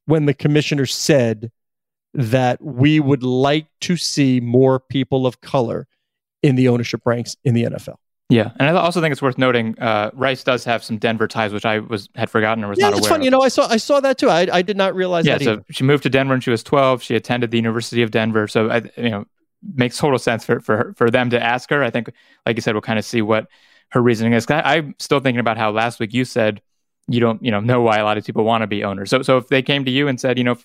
when 0.07 0.27
the 0.27 0.35
commissioner 0.35 0.87
said 0.87 1.51
that 2.15 2.63
we 2.63 3.01
would 3.01 3.23
like 3.23 3.67
to 3.83 3.97
see 3.97 4.41
more 4.41 4.81
people 4.81 5.27
of 5.27 5.41
color 5.41 5.87
in 6.43 6.57
the 6.57 6.69
ownership 6.69 7.03
ranks 7.05 7.37
in 7.45 7.55
the 7.55 7.65
NFL. 7.65 7.97
Yeah, 8.29 8.53
and 8.61 8.69
I 8.69 8.81
also 8.81 9.01
think 9.01 9.11
it's 9.11 9.21
worth 9.21 9.39
noting 9.39 9.77
uh, 9.81 10.11
Rice 10.15 10.45
does 10.45 10.63
have 10.65 10.85
some 10.85 10.99
Denver 10.99 11.27
ties, 11.27 11.53
which 11.53 11.67
I 11.67 11.81
was 11.81 12.09
had 12.15 12.31
forgotten 12.31 12.63
or 12.63 12.69
was 12.69 12.79
yeah, 12.79 12.91
not 12.91 13.01
aware. 13.01 13.09
funny. 13.09 13.23
Of. 13.23 13.25
You 13.25 13.31
know, 13.33 13.41
I 13.41 13.49
saw 13.49 13.67
I 13.67 13.77
saw 13.77 13.99
that 13.99 14.19
too. 14.19 14.31
I, 14.31 14.47
I 14.53 14.63
did 14.63 14.77
not 14.77 14.95
realize. 14.95 15.27
Yeah, 15.27 15.39
that 15.39 15.45
so 15.45 15.53
either. 15.55 15.65
she 15.71 15.83
moved 15.83 16.05
to 16.05 16.11
Denver 16.11 16.35
when 16.35 16.41
she 16.41 16.51
was 16.51 16.63
twelve. 16.63 17.03
She 17.03 17.17
attended 17.17 17.51
the 17.51 17.57
University 17.57 18.03
of 18.03 18.13
Denver, 18.13 18.47
so 18.47 18.71
I, 18.71 18.83
you 18.97 19.11
know, 19.11 19.25
makes 19.75 19.99
total 19.99 20.19
sense 20.19 20.45
for 20.45 20.61
for 20.61 20.77
her, 20.77 20.95
for 20.97 21.11
them 21.11 21.31
to 21.31 21.43
ask 21.43 21.71
her. 21.71 21.83
I 21.83 21.91
think, 21.91 22.13
like 22.47 22.55
you 22.55 22.63
said, 22.63 22.75
we'll 22.75 22.83
kind 22.83 23.01
of 23.01 23.05
see 23.05 23.21
what 23.21 23.49
her 23.93 24.03
reasoning 24.03 24.33
is. 24.33 24.47
I, 24.51 24.77
I'm 24.77 24.95
still 24.99 25.21
thinking 25.21 25.41
about 25.41 25.59
how 25.59 25.71
last 25.71 26.01
week 26.01 26.13
you 26.15 26.25
said 26.25 26.63
you 27.09 27.21
don't 27.21 27.43
you 27.45 27.51
know 27.51 27.61
know 27.61 27.81
why 27.81 27.99
a 27.99 28.05
lot 28.05 28.19
of 28.19 28.25
people 28.25 28.45
want 28.45 28.63
to 28.63 28.67
be 28.67 28.85
owners. 28.85 29.11
So 29.11 29.23
so 29.23 29.37
if 29.37 29.49
they 29.49 29.63
came 29.63 29.85
to 29.85 29.91
you 29.91 30.09
and 30.09 30.21
said, 30.21 30.39
you 30.39 30.45
know, 30.45 30.57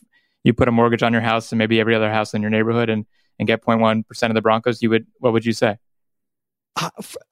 you 0.44 0.54
put 0.54 0.68
a 0.68 0.72
mortgage 0.72 1.04
on 1.04 1.12
your 1.12 1.22
house 1.22 1.52
and 1.52 1.60
maybe 1.60 1.80
every 1.80 1.96
other 1.96 2.12
house 2.12 2.34
in 2.34 2.42
your 2.42 2.52
neighborhood 2.52 2.90
and 2.90 3.06
and 3.38 3.48
get 3.48 3.64
0.1 3.64 4.08
percent 4.08 4.32
of 4.32 4.36
the 4.36 4.42
Broncos, 4.42 4.82
you 4.82 4.90
would 4.90 5.08
what 5.20 5.34
would 5.34 5.46
you 5.46 5.54
say? 5.54 5.78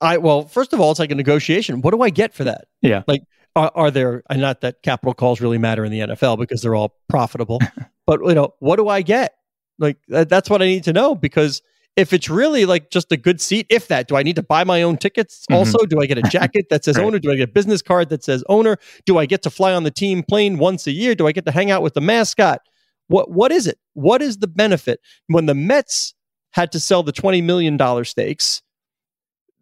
I 0.02 0.18
well, 0.18 0.48
first 0.48 0.74
of 0.74 0.80
all, 0.80 0.92
it's 0.92 1.00
like 1.00 1.12
a 1.12 1.16
negotiation. 1.16 1.82
What 1.82 1.92
do 1.92 2.02
I 2.02 2.10
get 2.10 2.34
for 2.34 2.46
that? 2.46 2.66
Yeah, 2.82 3.04
like 3.08 3.24
are, 3.56 3.72
are 3.76 3.92
there? 3.92 4.24
Not 4.32 4.62
that 4.62 4.82
capital 4.84 5.14
calls 5.14 5.42
really 5.42 5.58
matter 5.58 5.84
in 5.84 5.92
the 5.92 6.00
NFL 6.00 6.40
because 6.40 6.62
they're 6.62 6.76
all 6.76 6.96
profitable, 7.10 7.60
but 8.08 8.22
you 8.26 8.34
know, 8.34 8.54
what 8.60 8.78
do 8.78 8.88
I 8.88 9.02
get? 9.02 9.36
Like 9.80 9.98
that, 10.08 10.30
that's 10.30 10.50
what 10.50 10.62
I 10.62 10.66
need 10.66 10.86
to 10.86 10.94
know 10.94 11.14
because 11.14 11.62
if 11.96 12.12
it's 12.12 12.30
really 12.30 12.66
like 12.66 12.90
just 12.90 13.12
a 13.12 13.18
good 13.18 13.40
seat, 13.40 13.68
if 13.70 13.88
that, 13.88 14.08
do 14.08 14.16
I 14.16 14.24
need 14.24 14.36
to 14.38 14.44
buy 14.44 14.64
my 14.64 14.82
own 14.82 14.98
tickets? 14.98 15.42
Mm-hmm. 15.42 15.56
Also, 15.56 15.78
do 15.86 16.00
I 16.02 16.06
get 16.06 16.18
a 16.18 16.22
jacket 16.30 16.70
that 16.70 16.84
says 16.84 16.98
right. 16.98 17.06
owner? 17.06 17.20
Do 17.20 17.32
I 17.32 17.36
get 17.36 17.50
a 17.50 17.52
business 17.52 17.82
card 17.82 18.10
that 18.10 18.24
says 18.24 18.44
owner? 18.50 18.78
Do 19.06 19.18
I 19.18 19.26
get 19.26 19.44
to 19.44 19.50
fly 19.50 19.74
on 19.74 19.84
the 19.84 19.92
team 19.92 20.24
plane 20.24 20.58
once 20.58 20.88
a 20.88 20.92
year? 20.92 21.16
Do 21.16 21.28
I 21.28 21.32
get 21.32 21.46
to 21.46 21.52
hang 21.52 21.72
out 21.72 21.82
with 21.82 21.94
the 21.94 22.02
mascot? 22.02 22.62
What 23.08 23.30
what 23.30 23.52
is 23.52 23.68
it? 23.68 23.78
What 23.94 24.22
is 24.22 24.38
the 24.38 24.48
benefit 24.48 25.00
when 25.28 25.46
the 25.46 25.54
Mets 25.54 26.14
had 26.52 26.72
to 26.72 26.80
sell 26.80 27.04
the 27.04 27.12
twenty 27.12 27.42
million 27.42 27.78
dollar 27.78 28.06
stakes? 28.06 28.62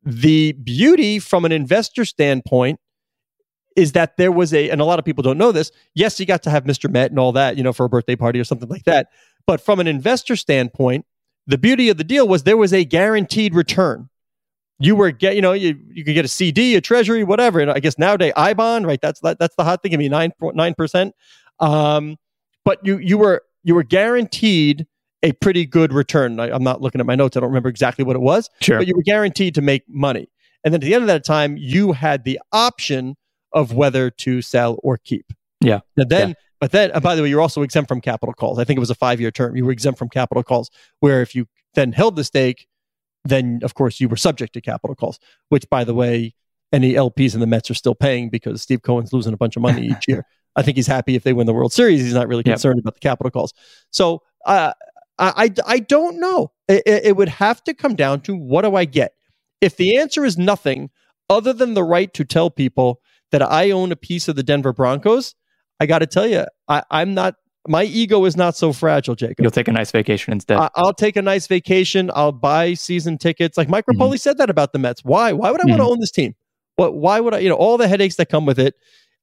The 0.04 0.54
beauty 0.54 1.20
from 1.20 1.46
an 1.46 1.52
investor 1.52 2.06
standpoint 2.06 2.80
is 3.76 3.94
that 3.94 4.18
there 4.18 4.32
was 4.32 4.54
a, 4.54 4.70
and 4.70 4.82
a 4.82 4.86
lot 4.86 5.00
of 5.00 5.06
people 5.06 5.22
don't 5.22 5.38
know 5.38 5.52
this. 5.52 5.72
Yes, 5.94 6.20
you 6.20 6.26
got 6.26 6.44
to 6.44 6.50
have 6.50 6.66
Mr. 6.66 6.90
Met 6.90 7.12
and 7.12 7.20
all 7.20 7.32
that, 7.34 7.56
you 7.56 7.64
know, 7.64 7.72
for 7.72 7.86
a 7.86 7.90
birthday 7.90 8.16
party 8.16 8.40
or 8.40 8.44
something 8.44 8.68
like 8.68 8.84
that. 8.84 9.08
But 9.46 9.62
from 9.62 9.80
an 9.80 9.88
investor 9.88 10.36
standpoint, 10.36 11.06
the 11.52 11.58
beauty 11.58 11.90
of 11.90 11.98
the 11.98 12.04
deal 12.04 12.28
was 12.28 12.44
there 12.44 12.58
was 12.58 12.74
a 12.74 12.86
guaranteed 12.86 13.54
return. 13.54 14.10
You 14.80 14.96
were 14.96 15.12
get, 15.12 15.36
you 15.36 15.42
know, 15.42 15.52
you, 15.52 15.78
you 15.92 16.04
could 16.04 16.14
get 16.14 16.26
a 16.26 16.30
CD, 16.30 16.76
a 16.76 16.82
treasury, 16.82 17.24
whatever. 17.24 17.60
And 17.60 17.70
I 17.70 17.80
guess 17.80 18.00
nowadays 18.00 18.34
I 18.36 18.54
bond, 18.54 18.88
right? 18.88 19.00
That's 19.00 19.20
that, 19.20 19.38
that's 19.38 19.56
the 19.56 19.64
hot 19.64 19.84
thing. 19.84 19.94
I 19.94 19.98
mean, 19.98 20.12
nine 20.12 20.32
nine 20.42 20.74
percent. 20.74 21.14
Um, 21.60 22.18
but 22.66 22.80
you 22.84 22.98
you 22.98 23.18
were 23.18 23.44
you 23.64 23.76
were 23.76 23.84
guaranteed 23.84 24.88
a 25.24 25.34
pretty 25.34 25.66
good 25.66 25.94
return. 25.94 26.40
I, 26.40 26.50
am 26.50 26.64
not 26.64 26.82
looking 26.82 27.00
at 27.00 27.06
my 27.06 27.16
notes. 27.16 27.38
I 27.38 27.42
don't 27.42 27.50
remember 27.50 27.70
exactly 27.70 28.04
what 28.04 28.16
it 28.16 28.22
was. 28.22 28.50
Sure. 28.62 28.80
But 28.80 28.88
you 28.88 28.96
were 28.96 29.04
guaranteed 29.04 29.54
to 29.56 29.62
make 29.62 29.84
money. 29.88 30.32
And 30.64 30.74
then 30.74 30.82
at 30.82 30.86
the 30.86 30.96
end 30.96 31.04
of 31.04 31.08
that 31.08 31.24
time, 31.24 31.58
you 31.58 31.92
had 31.92 32.24
the 32.24 32.40
option 32.52 33.16
of 33.54 33.74
whether 33.74 34.10
to 34.10 34.42
sell 34.42 34.80
or 34.82 34.98
keep. 34.98 35.32
Yeah. 35.62 35.80
And 35.98 36.10
then, 36.10 36.30
yeah. 36.30 36.34
but 36.60 36.72
then, 36.72 36.92
by 37.02 37.16
the 37.16 37.22
way, 37.22 37.30
you're 37.30 37.42
also 37.42 37.62
exempt 37.62 37.88
from 37.88 38.02
capital 38.02 38.34
calls. 38.34 38.60
I 38.60 38.64
think 38.64 38.78
it 38.78 38.82
was 38.82 38.90
a 38.90 38.96
five 38.96 39.22
year 39.22 39.32
term. 39.32 39.56
You 39.56 39.66
were 39.66 39.72
exempt 39.72 40.00
from 40.00 40.10
capital 40.10 40.44
calls, 40.44 40.70
where 41.00 41.22
if 41.22 41.36
you 41.36 41.48
then 41.74 41.92
held 41.92 42.16
the 42.16 42.24
stake, 42.24 42.68
then 43.24 43.60
of 43.64 43.74
course 43.76 44.00
you 44.00 44.10
were 44.10 44.18
subject 44.18 44.54
to 44.54 44.62
capital 44.62 44.96
calls, 44.96 45.20
which 45.50 45.70
by 45.70 45.84
the 45.84 45.94
way, 45.94 46.34
any 46.74 46.94
LPs 46.94 47.34
in 47.34 47.40
the 47.42 47.48
Mets 47.48 47.70
are 47.70 47.76
still 47.76 47.96
paying 47.96 48.30
because 48.30 48.62
Steve 48.62 48.82
Cohen's 48.82 49.14
losing 49.14 49.34
a 49.34 49.38
bunch 49.38 49.56
of 49.56 49.62
money 49.62 49.88
each 49.88 50.06
year. 50.08 50.26
I 50.56 50.62
think 50.62 50.78
he's 50.78 50.88
happy 50.88 51.16
if 51.16 51.24
they 51.24 51.34
win 51.34 51.48
the 51.48 51.54
World 51.54 51.74
Series. 51.74 52.02
He's 52.02 52.14
not 52.14 52.28
really 52.28 52.44
concerned 52.44 52.78
yep. 52.78 52.84
about 52.84 52.94
the 52.96 53.00
capital 53.00 53.32
calls. 53.32 53.54
So, 53.92 54.22
uh, 54.46 54.74
I, 55.20 55.54
I, 55.68 55.80
don't 55.80 56.20
know. 56.20 56.52
It, 56.68 56.84
it, 56.86 57.16
would 57.16 57.30
have 57.30 57.64
to 57.66 57.76
come 57.76 57.96
down 57.96 58.22
to 58.22 58.36
what 58.36 58.64
do 58.64 58.76
I 58.76 58.86
get? 58.86 59.14
If 59.60 59.78
the 59.78 59.98
answer 59.98 60.26
is 60.26 60.36
nothing 60.36 60.90
other 61.30 61.54
than 61.54 61.76
the 61.76 61.84
right 61.84 62.12
to 62.16 62.26
tell 62.26 62.50
people 62.50 63.02
that 63.32 63.44
I 63.44 63.70
own 63.70 63.92
a 63.92 63.96
piece 63.96 64.28
of 64.28 64.36
the 64.36 64.42
Denver 64.42 64.74
Broncos, 64.74 65.36
I 65.82 65.88
got 65.88 66.00
to 66.00 66.06
tell 66.06 66.28
you, 66.28 66.46
I, 66.68 66.84
I'm 66.92 67.14
not. 67.14 67.36
My 67.68 67.84
ego 67.84 68.26
is 68.26 68.38
not 68.38 68.56
so 68.56 68.74
fragile, 68.74 69.16
Jacob. 69.16 69.38
You'll 69.40 69.52
take 69.52 69.68
a 69.68 69.72
nice 69.72 69.92
vacation 69.92 70.34
instead. 70.34 70.58
I, 70.58 70.70
will 70.78 70.94
take 70.94 71.16
a 71.16 71.22
nice 71.22 71.46
vacation. 71.46 72.10
I'll 72.16 72.32
buy 72.32 72.74
season 72.74 73.18
tickets. 73.18 73.58
Like 73.58 73.70
Mike 73.70 73.86
Repole 73.86 74.10
mm-hmm. 74.10 74.16
said 74.16 74.38
that 74.38 74.50
about 74.50 74.74
the 74.74 74.80
Mets. 74.80 75.04
Why? 75.04 75.34
Why 75.34 75.52
would 75.52 75.60
I 75.60 75.64
mm-hmm. 75.64 75.72
want 75.72 75.82
to 75.82 75.88
own 75.88 76.00
this 76.00 76.12
team? 76.12 76.36
What? 76.76 76.96
Why 76.96 77.20
would 77.20 77.34
I? 77.34 77.40
You 77.40 77.50
know, 77.50 77.56
all 77.56 77.78
the 77.78 77.88
headaches 77.88 78.16
that 78.16 78.30
come 78.30 78.46
with 78.46 78.60
it. 78.60 78.76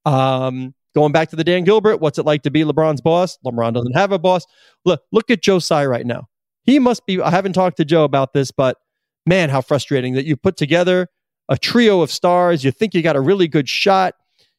Um, 0.05 0.75
Going 0.95 1.13
back 1.13 1.29
to 1.31 1.37
the 1.37 1.45
Dan 1.45 1.63
Gilbert, 1.65 1.99
what's 1.99 2.19
it 2.19 2.25
like 2.25 2.43
to 2.43 2.51
be 2.51 2.65
LeBron's 2.65 3.01
boss? 3.01 3.39
LeBron 3.47 3.75
doesn't 3.75 3.93
have 3.93 4.11
a 4.11 4.19
boss. 4.19 4.47
Look, 4.85 5.03
look 5.13 5.31
at 5.31 5.43
Joe 5.43 5.59
Tsai 5.59 5.87
right 5.87 6.05
now. 6.05 6.29
He 6.65 6.79
must 6.79 7.07
be, 7.07 7.21
I 7.21 7.31
haven't 7.31 7.53
talked 7.53 7.77
to 7.77 7.85
Joe 7.85 8.03
about 8.05 8.33
this, 8.33 8.51
but 8.51 8.79
man, 9.27 9.49
how 9.51 9.61
frustrating 9.61 10.15
that 10.15 10.25
you 10.25 10.37
put 10.37 10.57
together 10.57 11.09
a 11.49 11.57
trio 11.57 12.01
of 12.01 12.11
stars. 12.11 12.65
You 12.65 12.71
think 12.71 12.95
you 12.95 13.03
got 13.03 13.17
a 13.17 13.21
really 13.21 13.49
good 13.49 13.69
shot. 13.69 14.15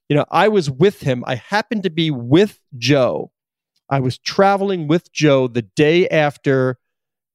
You 0.10 0.16
know, 0.16 0.26
I 0.32 0.48
was 0.48 0.70
with 0.70 1.02
him. 1.02 1.24
I 1.28 1.36
happened 1.36 1.84
to 1.84 1.90
be 1.90 2.12
with 2.12 2.60
Joe. 2.78 3.32
I 3.90 4.00
was 4.00 4.18
traveling 4.18 4.88
with 4.88 5.12
Joe 5.12 5.48
the 5.48 5.62
day 5.62 6.08
after 6.10 6.78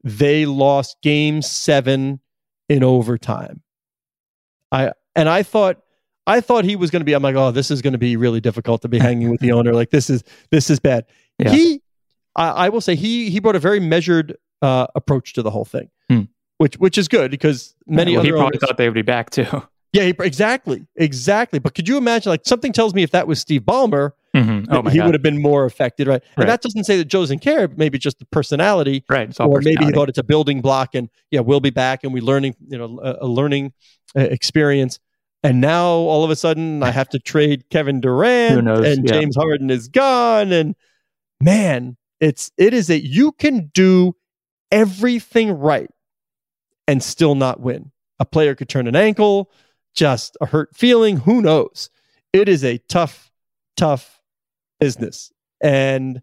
they 0.03 0.45
lost 0.45 0.97
game 1.03 1.41
seven 1.41 2.21
in 2.69 2.83
overtime. 2.83 3.63
I 4.71 4.93
and 5.15 5.29
I 5.29 5.43
thought 5.43 5.79
I 6.27 6.41
thought 6.41 6.65
he 6.65 6.77
was 6.77 6.91
going 6.91 7.01
to 7.01 7.05
be. 7.05 7.13
I'm 7.13 7.23
like, 7.23 7.37
oh, 7.37 7.51
this 7.51 7.71
is 7.71 7.83
going 7.83 7.93
to 7.93 7.99
be 7.99 8.17
really 8.17 8.41
difficult 8.41 8.83
to 8.83 8.89
be 8.89 8.99
hanging 9.01 9.31
with 9.31 9.41
the 9.41 9.53
owner. 9.53 9.73
Like 9.73 9.91
this 9.91 10.11
is 10.11 10.25
this 10.51 10.71
is 10.71 10.81
bad. 10.81 11.07
Yeah. 11.39 11.51
He, 11.51 11.83
I, 12.37 12.49
I, 12.49 12.69
will 12.69 12.81
say, 12.81 12.95
he 12.95 13.31
he 13.31 13.41
brought 13.41 13.57
a 13.57 13.61
very 13.61 13.81
measured 13.81 14.37
uh, 14.63 14.87
approach 14.95 15.33
to 15.35 15.43
the 15.43 15.51
whole 15.51 15.65
thing, 15.65 15.91
hmm. 16.09 16.23
which 16.59 16.77
which 16.77 16.99
is 16.99 17.09
good 17.09 17.31
because 17.31 17.75
many 17.87 18.13
yeah, 18.13 18.19
well, 18.19 18.21
other 18.21 18.27
he 18.27 18.33
probably 18.33 18.47
owners, 18.47 18.61
thought 18.61 18.77
they 18.77 18.89
would 18.89 18.95
be 18.95 19.03
back 19.03 19.31
too. 19.31 19.63
Yeah, 19.95 20.03
he, 20.03 20.15
exactly, 20.21 20.87
exactly. 20.97 21.61
But 21.61 21.75
could 21.75 21.89
you 21.89 21.97
imagine? 21.97 22.31
Like 22.31 22.45
something 22.45 22.73
tells 22.73 22.95
me 22.95 23.03
if 23.03 23.13
that 23.13 23.27
was 23.27 23.41
Steve 23.41 23.63
Ballmer, 23.63 24.11
mm-hmm. 24.35 24.73
oh 24.73 24.83
he 24.91 24.99
God. 24.99 25.07
would 25.07 25.15
have 25.15 25.23
been 25.23 25.41
more 25.41 25.65
affected, 25.65 26.09
right? 26.09 26.23
And 26.37 26.49
that 26.49 26.63
doesn't 26.63 26.85
say 26.85 26.97
that 26.99 27.05
Joe 27.07 27.21
doesn't 27.21 27.39
care. 27.39 27.69
Maybe 27.69 27.97
just 27.97 28.19
the 28.19 28.27
personality, 28.27 29.05
right? 29.09 29.33
or 29.41 29.61
maybe 29.61 29.85
he 29.85 29.93
thought 29.93 30.09
it's 30.09 30.19
a 30.19 30.25
building 30.25 30.61
block, 30.61 30.95
and 30.95 31.09
yeah, 31.31 31.41
we'll 31.41 31.61
be 31.61 31.71
back, 31.71 32.05
and 32.05 32.13
we 32.13 32.21
learning, 32.21 32.57
you 32.67 32.77
know, 32.77 32.99
a, 33.03 33.25
a 33.25 33.29
learning 33.29 33.73
uh, 34.17 34.21
experience. 34.21 34.99
And 35.45 35.61
now 35.61 35.89
all 35.89 36.25
of 36.25 36.31
a 36.31 36.37
sudden 36.37 36.83
I 36.83 36.91
have 36.91 37.11
to 37.11 37.19
trade 37.19 37.69
Kevin 37.69 38.01
Durant 38.01 38.67
and 38.67 39.07
yeah. 39.07 39.13
James 39.13 39.37
Harden 39.37 39.69
is 39.69 39.89
gone. 39.89 40.53
And 40.53 40.75
man, 41.39 41.99
it's 42.19 42.51
it 42.57 42.73
is 42.73 42.87
that 42.87 43.05
you 43.05 43.33
can 43.33 43.71
do 43.75 44.17
everything 44.71 45.53
right 45.53 45.91
and 46.89 47.03
still 47.03 47.35
not 47.35 47.61
win. 47.61 47.93
A 48.19 48.25
player 48.25 48.55
could 48.55 48.71
turn 48.71 48.87
an 48.87 48.97
ankle, 48.97 49.51
just 49.95 50.37
a 50.41 50.47
hurt 50.47 50.75
feeling, 50.75 51.19
who 51.19 51.41
knows? 51.41 51.91
It 52.33 52.49
is 52.49 52.65
a 52.65 52.79
tough, 52.89 53.31
tough 53.77 54.21
business. 54.81 55.33
And 55.63 56.21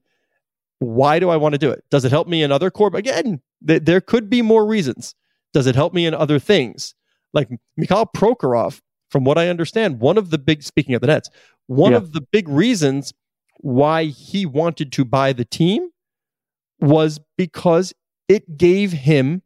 why 0.79 1.19
do 1.19 1.29
I 1.29 1.37
want 1.37 1.53
to 1.53 1.59
do 1.59 1.71
it? 1.71 1.83
Does 1.89 2.05
it 2.05 2.11
help 2.11 2.27
me 2.27 2.43
in 2.43 2.51
other 2.51 2.69
core? 2.69 2.91
Again, 2.93 3.41
th- 3.65 3.83
there 3.83 4.01
could 4.01 4.29
be 4.29 4.41
more 4.41 4.65
reasons. 4.65 5.15
Does 5.53 5.67
it 5.67 5.75
help 5.75 5.93
me 5.93 6.05
in 6.05 6.13
other 6.13 6.39
things? 6.39 6.95
Like 7.33 7.49
Mikhail 7.77 8.05
Prokhorov 8.05 8.81
from 9.09 9.23
what 9.25 9.37
I 9.37 9.49
understand, 9.49 9.99
one 9.99 10.17
of 10.17 10.29
the 10.29 10.37
big, 10.37 10.63
speaking 10.63 10.95
of 10.95 11.01
the 11.01 11.07
Nets, 11.07 11.29
one 11.67 11.91
yeah. 11.91 11.97
of 11.97 12.13
the 12.13 12.21
big 12.21 12.47
reasons 12.47 13.13
why 13.57 14.05
he 14.05 14.45
wanted 14.45 14.91
to 14.93 15.05
buy 15.05 15.33
the 15.33 15.45
team 15.45 15.89
was 16.79 17.19
because 17.37 17.93
it 18.27 18.57
gave 18.57 18.91
him 18.91 19.43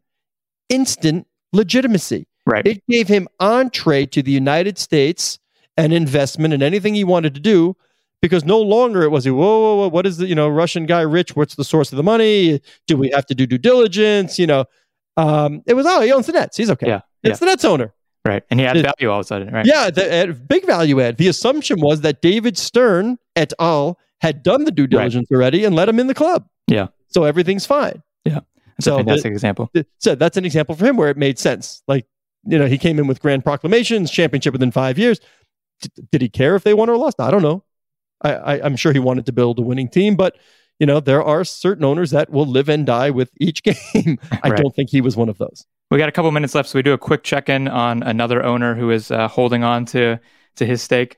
instant 0.69 1.27
legitimacy. 1.51 2.27
Right. 2.45 2.65
It 2.65 2.83
gave 2.87 3.07
him 3.07 3.27
entree 3.39 4.05
to 4.07 4.21
the 4.21 4.31
United 4.31 4.77
States 4.77 5.39
and 5.77 5.91
investment 5.91 6.53
and 6.53 6.61
anything 6.61 6.93
he 6.95 7.03
wanted 7.03 7.33
to 7.35 7.41
do 7.41 7.75
because 8.21 8.45
no 8.45 8.59
longer 8.61 9.01
it 9.03 9.09
was 9.09 9.27
whoa, 9.27 9.33
whoa, 9.35 9.75
whoa, 9.77 9.87
what 9.89 10.05
is 10.05 10.17
the 10.17 10.27
you 10.27 10.35
know 10.35 10.47
Russian 10.47 10.85
guy 10.85 11.01
rich? 11.01 11.35
What's 11.35 11.55
the 11.55 11.63
source 11.63 11.91
of 11.91 11.97
the 11.97 12.03
money? 12.03 12.61
Do 12.87 12.97
we 12.97 13.09
have 13.11 13.25
to 13.27 13.35
do 13.35 13.45
due 13.47 13.57
diligence? 13.57 14.37
You 14.39 14.47
know, 14.47 14.65
Um, 15.17 15.63
it 15.65 15.73
was 15.73 15.85
oh 15.87 16.01
he 16.01 16.11
owns 16.11 16.27
the 16.27 16.33
Nets. 16.33 16.55
He's 16.57 16.69
okay. 16.69 16.87
Yeah, 16.87 17.01
it's 17.23 17.39
the 17.39 17.45
Nets 17.47 17.65
owner. 17.65 17.93
Right, 18.23 18.43
and 18.49 18.59
he 18.59 18.65
had 18.65 18.77
It- 18.77 18.83
value 18.83 19.11
all 19.11 19.19
of 19.19 19.25
a 19.25 19.27
sudden. 19.27 19.53
Right. 19.53 19.65
Yeah, 19.67 19.89
the, 19.91 20.33
big 20.47 20.65
value 20.65 20.99
add. 20.99 21.17
The 21.17 21.27
assumption 21.27 21.79
was 21.79 22.01
that 22.01 22.21
David 22.23 22.57
Stern 22.57 23.19
et 23.35 23.53
al. 23.59 23.99
had 24.21 24.41
done 24.41 24.65
the 24.65 24.71
due 24.71 24.87
diligence 24.87 25.27
already 25.31 25.63
and 25.63 25.75
let 25.75 25.87
him 25.87 25.99
in 25.99 26.07
the 26.07 26.15
club. 26.15 26.47
Yeah. 26.67 26.87
So 27.09 27.23
everything's 27.25 27.65
fine. 27.67 28.01
That's 28.23 28.43
so 28.81 28.95
a 28.95 28.97
the- 28.97 29.03
fantastic 29.03 29.31
example. 29.31 29.69
Th- 29.73 29.85
So 29.99 30.15
that's 30.15 30.35
an 30.37 30.43
example 30.45 30.73
for 30.75 30.85
him 30.85 30.97
where 30.97 31.09
it 31.09 31.17
made 31.17 31.37
sense. 31.39 31.83
Like, 31.87 32.05
you 32.45 32.57
know, 32.59 32.67
he 32.67 32.77
came 32.77 32.99
in 32.99 33.07
with 33.07 33.21
grand 33.21 33.43
proclamations, 33.43 34.11
championship 34.11 34.53
within 34.53 34.71
five 34.71 34.97
years. 34.97 35.19
D- 35.81 35.89
did 36.11 36.21
he 36.21 36.29
care 36.29 36.55
if 36.55 36.63
they 36.63 36.73
won 36.73 36.89
or 36.89 36.97
lost? 36.97 37.19
I 37.19 37.31
don't 37.31 37.41
know. 37.41 37.63
I, 38.21 38.33
I, 38.33 38.61
I'm 38.65 38.75
sure 38.75 38.93
he 38.93 38.99
wanted 38.99 39.25
to 39.25 39.31
build 39.33 39.59
a 39.59 39.61
winning 39.61 39.89
team, 39.89 40.15
but 40.15 40.37
you 40.79 40.85
know, 40.85 40.99
there 40.99 41.23
are 41.23 41.43
certain 41.45 41.83
owners 41.85 42.11
that 42.11 42.29
will 42.29 42.45
live 42.45 42.67
and 42.69 42.85
die 42.85 43.09
with 43.09 43.29
each 43.39 43.63
game. 43.95 44.19
I 44.43 44.49
Right. 44.49 44.57
don't 44.57 44.75
think 44.75 44.89
he 44.89 45.01
was 45.01 45.15
one 45.17 45.29
of 45.29 45.37
those. 45.37 45.65
We 45.91 45.97
got 45.97 46.09
a 46.09 46.11
couple 46.11 46.31
minutes 46.31 46.55
left, 46.55 46.69
so 46.69 46.77
we 46.79 46.83
do 46.83 46.93
a 46.93 46.97
quick 46.97 47.23
check 47.23 47.47
in 47.49 47.67
on 47.67 48.03
another 48.03 48.43
owner 48.43 48.73
who 48.75 48.89
is 48.91 49.11
uh, 49.11 49.27
holding 49.27 49.63
on 49.63 49.85
to 49.87 50.19
to 50.55 50.65
his 50.65 50.81
stake. 50.81 51.17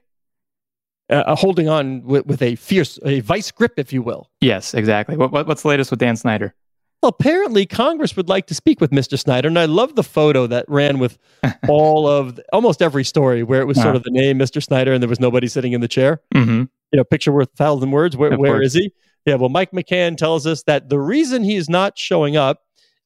Uh, 1.09 1.35
holding 1.35 1.69
on 1.69 2.03
with, 2.03 2.25
with 2.25 2.41
a 2.41 2.55
fierce, 2.55 2.99
a 3.05 3.21
vice 3.21 3.49
grip, 3.49 3.73
if 3.77 3.93
you 3.93 4.01
will. 4.01 4.29
Yes, 4.41 4.73
exactly. 4.73 5.15
What, 5.15 5.31
what 5.31 5.47
what's 5.47 5.61
the 5.61 5.69
latest 5.69 5.89
with 5.89 5.99
Dan 6.01 6.17
Snyder? 6.17 6.53
Well, 7.01 7.10
apparently 7.10 7.67
Congress 7.67 8.15
would 8.15 8.27
like 8.27 8.47
to 8.47 8.55
speak 8.55 8.81
with 8.81 8.89
Mr. 8.89 9.19
Snyder, 9.19 9.47
and 9.47 9.60
I 9.60 9.65
love 9.65 9.95
the 9.95 10.03
photo 10.03 10.47
that 10.47 10.65
ran 10.67 10.97
with 10.97 11.19
all 11.69 12.07
of 12.07 12.39
almost 12.51 12.81
every 12.81 13.03
story 13.03 13.43
where 13.43 13.62
it 13.62 13.65
was 13.65 13.79
sort 13.79 13.95
of 13.95 14.03
the 14.03 14.12
name 14.12 14.39
Mr. 14.39 14.63
Snyder 14.63 14.93
and 14.93 15.01
there 15.01 15.10
was 15.10 15.19
nobody 15.19 15.47
sitting 15.47 15.73
in 15.73 15.81
the 15.81 15.88
chair. 15.88 16.21
Mm-hmm. 16.33 16.63
You 16.91 16.97
know, 16.97 17.03
picture 17.03 17.31
worth 17.31 17.49
a 17.53 17.55
thousand 17.55 17.91
words. 17.91 18.17
Where 18.17 18.36
where 18.38 18.62
is 18.62 18.73
he? 18.73 18.91
Yeah. 19.25 19.36
Well, 19.36 19.49
Mike 19.49 19.71
McCann 19.71 20.17
tells 20.17 20.47
us 20.47 20.63
that 20.63 20.89
the 20.89 20.99
reason 20.99 21.43
he 21.43 21.55
is 21.57 21.69
not 21.69 21.97
showing 21.97 22.38
up, 22.38 22.62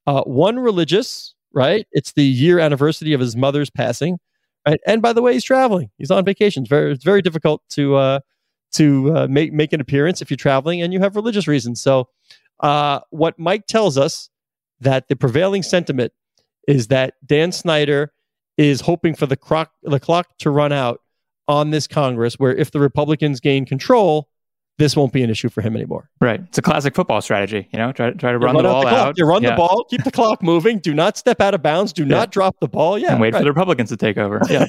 uh, 0.05 0.21
one 0.23 0.59
religious, 0.59 1.33
right? 1.51 1.85
It's 1.91 2.13
the 2.13 2.23
year 2.23 2.59
anniversary 2.59 3.13
of 3.13 3.19
his 3.19 3.35
mother's 3.35 3.69
passing, 3.69 4.19
right? 4.67 4.79
And 4.85 5.01
by 5.01 5.13
the 5.13 5.21
way, 5.21 5.33
he's 5.33 5.43
traveling. 5.43 5.89
He's 5.97 6.11
on 6.11 6.23
vacation. 6.23 6.63
It's 6.63 6.69
very 6.69 6.91
it's 6.91 7.03
very 7.03 7.21
difficult 7.21 7.61
to 7.71 7.95
uh, 7.95 8.19
to 8.73 9.15
uh, 9.15 9.27
make 9.29 9.51
make 9.51 9.73
an 9.73 9.81
appearance 9.81 10.21
if 10.21 10.29
you're 10.29 10.37
traveling 10.37 10.81
and 10.81 10.93
you 10.93 10.99
have 10.99 11.15
religious 11.15 11.47
reasons. 11.47 11.81
So, 11.81 12.07
uh, 12.61 12.99
what 13.09 13.37
Mike 13.39 13.65
tells 13.67 13.97
us 13.97 14.29
that 14.79 15.07
the 15.07 15.15
prevailing 15.15 15.63
sentiment 15.63 16.13
is 16.67 16.87
that 16.87 17.15
Dan 17.25 17.51
Snyder 17.51 18.11
is 18.57 18.81
hoping 18.81 19.15
for 19.15 19.25
the 19.25 19.35
clock 19.37 19.71
the 19.83 19.99
clock 19.99 20.37
to 20.39 20.49
run 20.49 20.71
out 20.71 21.01
on 21.47 21.71
this 21.71 21.87
Congress, 21.87 22.35
where 22.35 22.55
if 22.55 22.71
the 22.71 22.79
Republicans 22.79 23.39
gain 23.39 23.65
control, 23.65 24.27
this 24.77 24.95
won't 24.95 25.11
be 25.13 25.21
an 25.21 25.29
issue 25.29 25.49
for 25.49 25.61
him 25.61 25.75
anymore. 25.75 26.09
Right. 26.19 26.39
It's 26.47 26.57
a 26.57 26.61
classic 26.61 26.95
football 26.95 27.21
strategy. 27.21 27.67
You 27.71 27.77
know, 27.79 27.91
try 27.91 28.11
try 28.11 28.31
to 28.31 28.39
You 28.39 28.45
run, 28.45 28.55
the 28.55 28.59
out 28.61 28.63
ball 28.63 28.81
clock. 28.83 28.93
out. 28.93 29.17
You 29.17 29.25
run 29.25 29.43
Yeah. 29.43 29.51
the 29.51 29.55
ball, 29.57 29.83
keep 29.89 30.03
the 30.03 30.11
clock 30.11 30.41
moving. 30.41 30.79
Do 30.79 30.93
not 30.93 31.17
step 31.17 31.41
out 31.41 31.53
of 31.53 31.61
bounds. 31.61 31.93
Do 31.93 32.03
Yeah. 32.03 32.09
not 32.09 32.31
drop 32.31 32.55
the 32.61 32.67
ball. 32.67 32.97
Yeah, 32.97 33.11
and 33.13 33.21
wait 33.21 33.33
for 33.35 33.41
the 33.41 33.49
Republicans 33.49 33.89
to 33.89 33.97
take 33.97 34.17
over. 34.17 34.41
Yeah, 34.49 34.65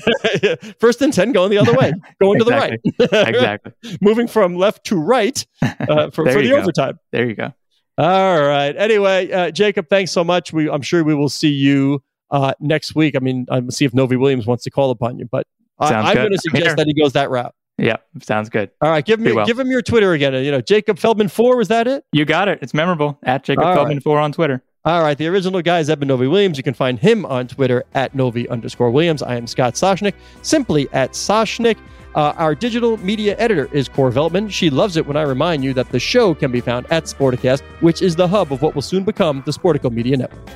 First 0.81 1.01
and 1.03 1.13
ten, 1.13 1.33
going 1.33 1.51
the 1.51 1.59
other 1.59 1.75
way, 1.75 1.93
going 2.23 2.39
to 2.39 2.45
the 2.45 2.51
right. 2.53 2.81
exactly. 3.29 3.73
Moving 4.01 4.27
from 4.27 4.57
left 4.57 4.85
to 4.87 4.97
right 4.97 5.45
uh, 5.63 6.11
for, 6.11 6.27
for 6.31 6.43
the 6.43 6.49
go. 6.51 6.57
overtime. 6.59 6.99
There 7.13 7.27
you 7.27 7.35
go. 7.35 7.53
All 8.03 8.43
right. 8.43 8.75
Anyway, 8.77 9.31
uh, 9.31 9.53
Jacob, 9.53 9.89
thanks 9.89 10.11
so 10.11 10.25
much. 10.25 10.53
We, 10.53 10.69
I'm 10.69 10.83
sure 10.83 11.05
we 11.05 11.15
will 11.15 11.29
see 11.29 11.53
you 11.53 12.03
uh, 12.33 12.53
next 12.59 12.97
week. 12.97 13.15
I 13.15 13.21
mean, 13.21 13.47
I'm 13.49 13.71
see 13.71 13.85
if 13.85 13.95
Novi 13.95 14.17
Williams 14.17 14.45
wants 14.45 14.65
to 14.65 14.71
call 14.71 14.91
upon 14.91 15.21
you, 15.21 15.29
but 15.31 15.47
I, 15.79 15.95
I'm 15.95 16.17
going 16.17 16.33
to 16.33 16.39
suggest 16.39 16.77
that 16.79 16.89
he 16.89 17.01
goes 17.01 17.13
that 17.13 17.31
route. 17.31 17.55
Yeah, 17.79 17.99
sounds 18.21 18.49
good. 18.49 18.71
All 18.81 18.91
right, 18.91 19.05
give 19.05 19.21
me 19.21 19.33
well. 19.33 19.47
give 19.47 19.57
him 19.57 19.71
your 19.71 19.83
Twitter 19.83 20.15
again. 20.15 20.35
You 20.45 20.51
know, 20.51 20.61
Jacob 20.61 20.99
Feldman 20.99 21.29
four. 21.29 21.57
Was 21.57 21.69
that 21.69 21.87
it? 21.87 22.05
You 22.13 22.25
got 22.25 22.49
it. 22.49 22.59
It's 22.61 22.75
memorable. 22.75 23.21
At 23.23 23.45
Jacob 23.45 23.65
All 23.65 23.75
Feldman 23.75 24.01
four 24.01 24.19
on 24.19 24.33
Twitter. 24.33 24.65
All 24.85 25.01
right, 25.01 25.17
the 25.17 25.29
original 25.29 25.63
guy 25.63 25.79
is 25.79 25.89
Eben 25.89 26.09
Novy-Williams. 26.09 26.57
You 26.57 26.65
can 26.65 26.75
find 26.75 26.99
him 26.99 27.25
on 27.27 27.47
Twitter 27.47 27.85
at 27.95 28.17
Novi 28.17 28.49
underscore 28.49 28.91
Williams. 28.91 29.23
I 29.23 29.37
am 29.37 29.47
Scott 29.47 29.75
Soshnick, 29.75 30.15
simply 30.43 30.89
at 30.93 31.13
Soshnick. 31.13 31.77
Uh, 32.15 32.35
our 32.37 32.55
digital 32.55 32.99
media 32.99 33.35
editor 33.39 33.71
is 33.73 33.89
Core 33.89 34.11
Veltman. 34.11 34.51
She 34.51 34.69
loves 34.69 34.97
it 34.97 35.07
when 35.07 35.17
I 35.17 35.23
remind 35.23 35.65
you 35.65 35.73
that 35.75 35.89
the 35.91 35.99
show 35.99 36.35
can 36.35 36.53
be 36.53 36.61
found 36.61 36.87
at 36.93 37.05
Sporticast, 37.05 37.63
which 37.81 38.03
is 38.03 38.17
the 38.17 38.29
hub 38.29 38.53
of 38.53 38.61
what 38.61 38.75
will 38.75 38.83
soon 38.83 39.03
become 39.03 39.43
the 39.47 39.53
Sportico 39.53 39.91
Media 39.91 40.19
Network. 40.19 40.49